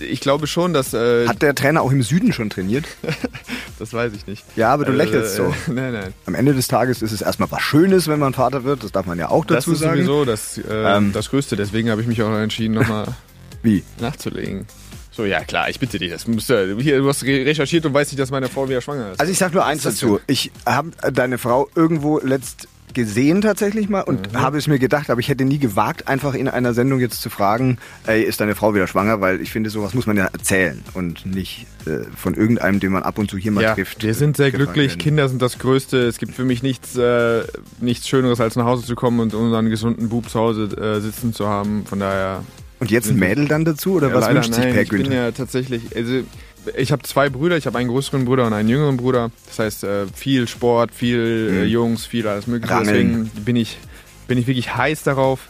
Ich 0.00 0.20
glaube 0.20 0.46
schon, 0.46 0.72
dass 0.72 0.92
äh, 0.94 1.26
Hat 1.28 1.42
der 1.42 1.54
Trainer 1.54 1.82
auch 1.82 1.92
im 1.92 2.02
Süden 2.02 2.32
schon 2.32 2.50
trainiert? 2.50 2.84
das 3.78 3.92
weiß 3.92 4.12
ich 4.14 4.26
nicht. 4.26 4.44
Ja, 4.56 4.72
aber 4.72 4.84
du 4.84 4.92
Also, 4.92 5.02
lächelst 5.04 5.34
so. 5.36 5.44
äh, 5.44 5.52
Nein, 5.72 5.92
nein. 5.92 6.14
Am 6.26 6.34
Ende 6.34 6.54
des 6.54 6.68
Tages 6.68 7.02
ist 7.02 7.12
es 7.12 7.22
erstmal 7.22 7.50
was 7.50 7.62
Schönes, 7.62 8.08
wenn 8.08 8.18
man 8.18 8.34
Vater 8.34 8.64
wird. 8.64 8.82
Das 8.84 8.92
darf 8.92 9.06
man 9.06 9.18
ja 9.18 9.30
auch 9.30 9.44
Das 9.44 9.58
dazu 9.64 9.72
ist 9.72 9.78
sagen. 9.80 9.96
sowieso 10.04 10.24
das, 10.24 10.58
äh, 10.58 10.62
Ähm. 10.96 11.12
das 11.12 11.30
Größte. 11.30 11.56
Deswegen 11.56 11.90
habe 11.90 12.00
ich 12.00 12.06
mich 12.06 12.22
auch 12.22 12.34
entschieden, 12.36 12.74
nochmal 12.74 13.06
Wie? 13.62 13.82
nachzulegen. 14.00 14.66
So, 15.10 15.24
ja 15.24 15.44
klar, 15.44 15.70
ich 15.70 15.78
bitte 15.78 15.98
dich. 16.00 16.10
Das 16.10 16.26
musst 16.26 16.50
du, 16.50 16.76
hier, 16.80 16.98
du 16.98 17.08
hast 17.08 17.22
re- 17.22 17.46
recherchiert 17.46 17.86
und 17.86 17.94
weißt 17.94 18.10
nicht, 18.10 18.18
dass 18.20 18.32
meine 18.32 18.48
Frau 18.48 18.68
wieder 18.68 18.80
schwanger 18.80 19.12
ist. 19.12 19.20
Also 19.20 19.30
ich 19.30 19.38
sag 19.38 19.54
nur 19.54 19.64
eins 19.64 19.84
das 19.84 19.94
dazu. 19.94 20.18
Ich 20.26 20.50
habe 20.66 20.90
deine 21.12 21.38
Frau 21.38 21.68
irgendwo 21.76 22.18
letzt 22.18 22.66
gesehen 22.94 23.40
tatsächlich 23.42 23.88
mal 23.88 24.00
und 24.02 24.32
Mhm. 24.32 24.40
habe 24.40 24.56
es 24.58 24.66
mir 24.66 24.78
gedacht, 24.78 25.10
aber 25.10 25.20
ich 25.20 25.28
hätte 25.28 25.44
nie 25.44 25.58
gewagt, 25.58 26.08
einfach 26.08 26.34
in 26.34 26.48
einer 26.48 26.72
Sendung 26.74 27.00
jetzt 27.00 27.20
zu 27.20 27.28
fragen, 27.30 27.78
ey, 28.06 28.22
ist 28.22 28.40
deine 28.40 28.54
Frau 28.54 28.74
wieder 28.74 28.86
schwanger? 28.86 29.20
Weil 29.20 29.40
ich 29.40 29.50
finde, 29.52 29.68
sowas 29.70 29.92
muss 29.94 30.06
man 30.06 30.16
ja 30.16 30.26
erzählen 30.26 30.80
und 30.94 31.26
nicht 31.26 31.66
äh, 31.86 32.04
von 32.16 32.34
irgendeinem, 32.34 32.80
den 32.80 32.92
man 32.92 33.02
ab 33.02 33.18
und 33.18 33.30
zu 33.30 33.36
hier 33.36 33.52
mal 33.52 33.62
ja, 33.62 33.74
trifft. 33.74 34.02
wir 34.02 34.14
sind 34.14 34.36
sehr 34.36 34.50
gefallen 34.50 34.66
glücklich. 34.72 34.92
werden. 34.92 34.98
Kinder 35.00 35.28
sind 35.28 35.42
das 35.42 35.58
Größte. 35.58 35.98
Es 35.98 36.18
gibt 36.18 36.34
für 36.34 36.44
mich 36.44 36.62
nichts, 36.62 36.96
äh, 36.96 37.42
nichts 37.80 38.08
Schöneres, 38.08 38.40
als 38.40 38.56
nach 38.56 38.64
Hause 38.64 38.86
zu 38.86 38.94
kommen 38.94 39.20
und 39.20 39.34
unseren 39.34 39.68
gesunden 39.68 40.08
Bub 40.08 40.30
zu 40.30 40.38
Hause 40.38 40.64
äh, 40.76 41.00
sitzen 41.00 41.34
zu 41.34 41.46
haben. 41.48 41.84
Von 41.86 42.00
daher. 42.00 42.42
Und 42.80 42.90
jetzt 42.90 43.08
ein 43.10 43.16
Mädel 43.18 43.46
dann 43.48 43.64
dazu 43.64 43.94
oder 43.94 44.08
Ja, 44.08 44.14
was 44.14 44.28
wünscht 44.28 44.52
sich 44.54 44.64
nein. 44.64 44.72
Per 44.74 44.82
Ich 44.82 44.88
bin 44.88 45.02
Günther? 45.04 45.24
ja 45.26 45.30
tatsächlich. 45.30 45.82
Also, 45.96 46.20
ich 46.76 46.92
habe 46.92 47.02
zwei 47.02 47.28
Brüder. 47.28 47.56
Ich 47.56 47.66
habe 47.66 47.78
einen 47.78 47.88
größeren 47.88 48.24
Bruder 48.24 48.46
und 48.46 48.52
einen 48.52 48.68
jüngeren 48.68 48.96
Bruder. 48.96 49.30
Das 49.46 49.58
heißt, 49.58 49.84
äh, 49.84 50.06
viel 50.14 50.48
Sport, 50.48 50.92
viel 50.92 51.50
äh, 51.52 51.64
Jungs, 51.64 52.06
viel 52.06 52.26
alles 52.26 52.46
Mögliche. 52.46 52.74
Mhm. 52.74 52.84
Deswegen 52.84 53.30
bin 53.44 53.56
ich, 53.56 53.78
bin 54.28 54.38
ich 54.38 54.46
wirklich 54.46 54.74
heiß 54.76 55.02
darauf, 55.02 55.40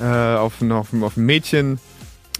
äh, 0.00 0.04
auf, 0.04 0.60
ein- 0.60 0.72
auf, 0.72 0.88
auf 1.00 1.16
ein 1.16 1.24
Mädchen, 1.26 1.78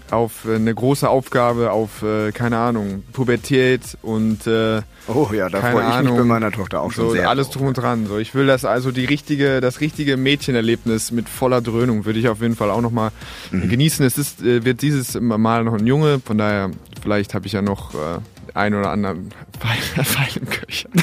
auf 0.09 0.45
eine 0.45 0.75
große 0.75 1.07
Aufgabe, 1.07 1.71
auf, 1.71 2.03
keine 2.33 2.57
Ahnung, 2.57 3.03
Pubertät 3.13 3.81
und 4.01 4.39
Oh 4.45 5.29
ja, 5.33 5.47
da 5.47 5.61
freue 5.61 5.71
ich 5.71 5.87
mich 5.87 5.95
Ahnung. 5.95 6.17
bei 6.17 6.23
meiner 6.25 6.51
Tochter 6.51 6.81
auch 6.81 6.91
schon 6.91 7.05
so 7.05 7.11
sehr. 7.11 7.29
alles 7.29 7.49
drum 7.49 7.67
und 7.67 7.77
dran. 7.77 8.07
So, 8.07 8.17
ich 8.17 8.35
will 8.35 8.45
das 8.45 8.65
also 8.65 8.91
die 8.91 9.05
richtige, 9.05 9.61
das 9.61 9.79
richtige 9.79 10.17
Mädchenerlebnis 10.17 11.11
mit 11.11 11.29
voller 11.29 11.61
Dröhnung 11.61 12.03
würde 12.03 12.19
ich 12.19 12.27
auf 12.27 12.41
jeden 12.41 12.57
Fall 12.57 12.71
auch 12.71 12.81
noch 12.81 12.91
mal 12.91 13.11
Mhm. 13.51 13.69
genießen. 13.69 14.05
Es 14.05 14.17
ist, 14.17 14.43
wird 14.43 14.81
dieses 14.81 15.17
Mal 15.19 15.63
noch 15.63 15.75
ein 15.75 15.87
Junge, 15.87 16.19
von 16.19 16.37
daher 16.37 16.71
vielleicht 17.01 17.33
habe 17.33 17.47
ich 17.47 17.53
ja 17.53 17.61
noch 17.61 17.93
äh, 17.93 18.19
ein 18.53 18.73
oder 18.73 18.89
anderen 18.89 19.29
Pfeil, 19.59 20.05
Pfeil 20.05 20.41
im 20.41 20.49
Köcher. 20.49 20.89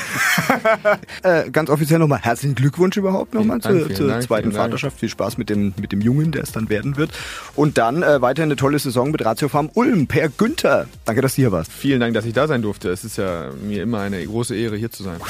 Äh, 1.22 1.50
ganz 1.50 1.68
offiziell 1.68 1.98
nochmal 1.98 2.20
herzlichen 2.20 2.54
Glückwunsch 2.54 2.96
überhaupt 2.96 3.34
nochmal 3.34 3.58
Dank, 3.58 3.94
zur, 3.96 4.06
Dank, 4.06 4.22
zweiten 4.22 4.50
Dank. 4.50 4.56
Vaterschaft. 4.56 4.98
Viel 4.98 5.08
Spaß 5.08 5.36
mit 5.36 5.50
dem, 5.50 5.74
mit 5.80 5.92
dem 5.92 6.00
Jungen, 6.00 6.32
der 6.32 6.42
es 6.42 6.52
dann 6.52 6.68
werden 6.68 6.96
wird. 6.96 7.10
Und 7.54 7.76
dann 7.76 8.02
äh, 8.02 8.22
weiter 8.22 8.44
eine 8.44 8.56
tolle 8.56 8.78
Saison 8.78 9.10
mit 9.10 9.24
Ratio 9.24 9.48
Farm 9.48 9.70
Ulm. 9.74 10.06
Per 10.06 10.28
Günther. 10.28 10.86
Danke, 11.04 11.20
dass 11.20 11.34
du 11.34 11.42
hier 11.42 11.52
warst. 11.52 11.72
Vielen 11.72 12.00
Dank, 12.00 12.14
dass 12.14 12.24
ich 12.24 12.32
da 12.32 12.46
sein 12.46 12.62
durfte. 12.62 12.90
Es 12.90 13.04
ist 13.04 13.18
ja 13.18 13.50
mir 13.62 13.82
immer 13.82 14.00
eine 14.00 14.24
große 14.24 14.56
Ehre, 14.56 14.76
hier 14.76 14.90
zu 14.90 15.02
sein. 15.02 15.20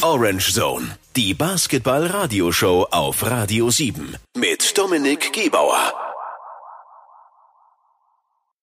Orange 0.00 0.52
Zone, 0.52 0.86
die 1.16 1.34
Basketball-Radioshow 1.34 2.88
auf 2.90 3.24
Radio 3.28 3.70
7 3.70 4.16
mit 4.36 4.76
Dominik 4.78 5.32
Gebauer. 5.32 6.11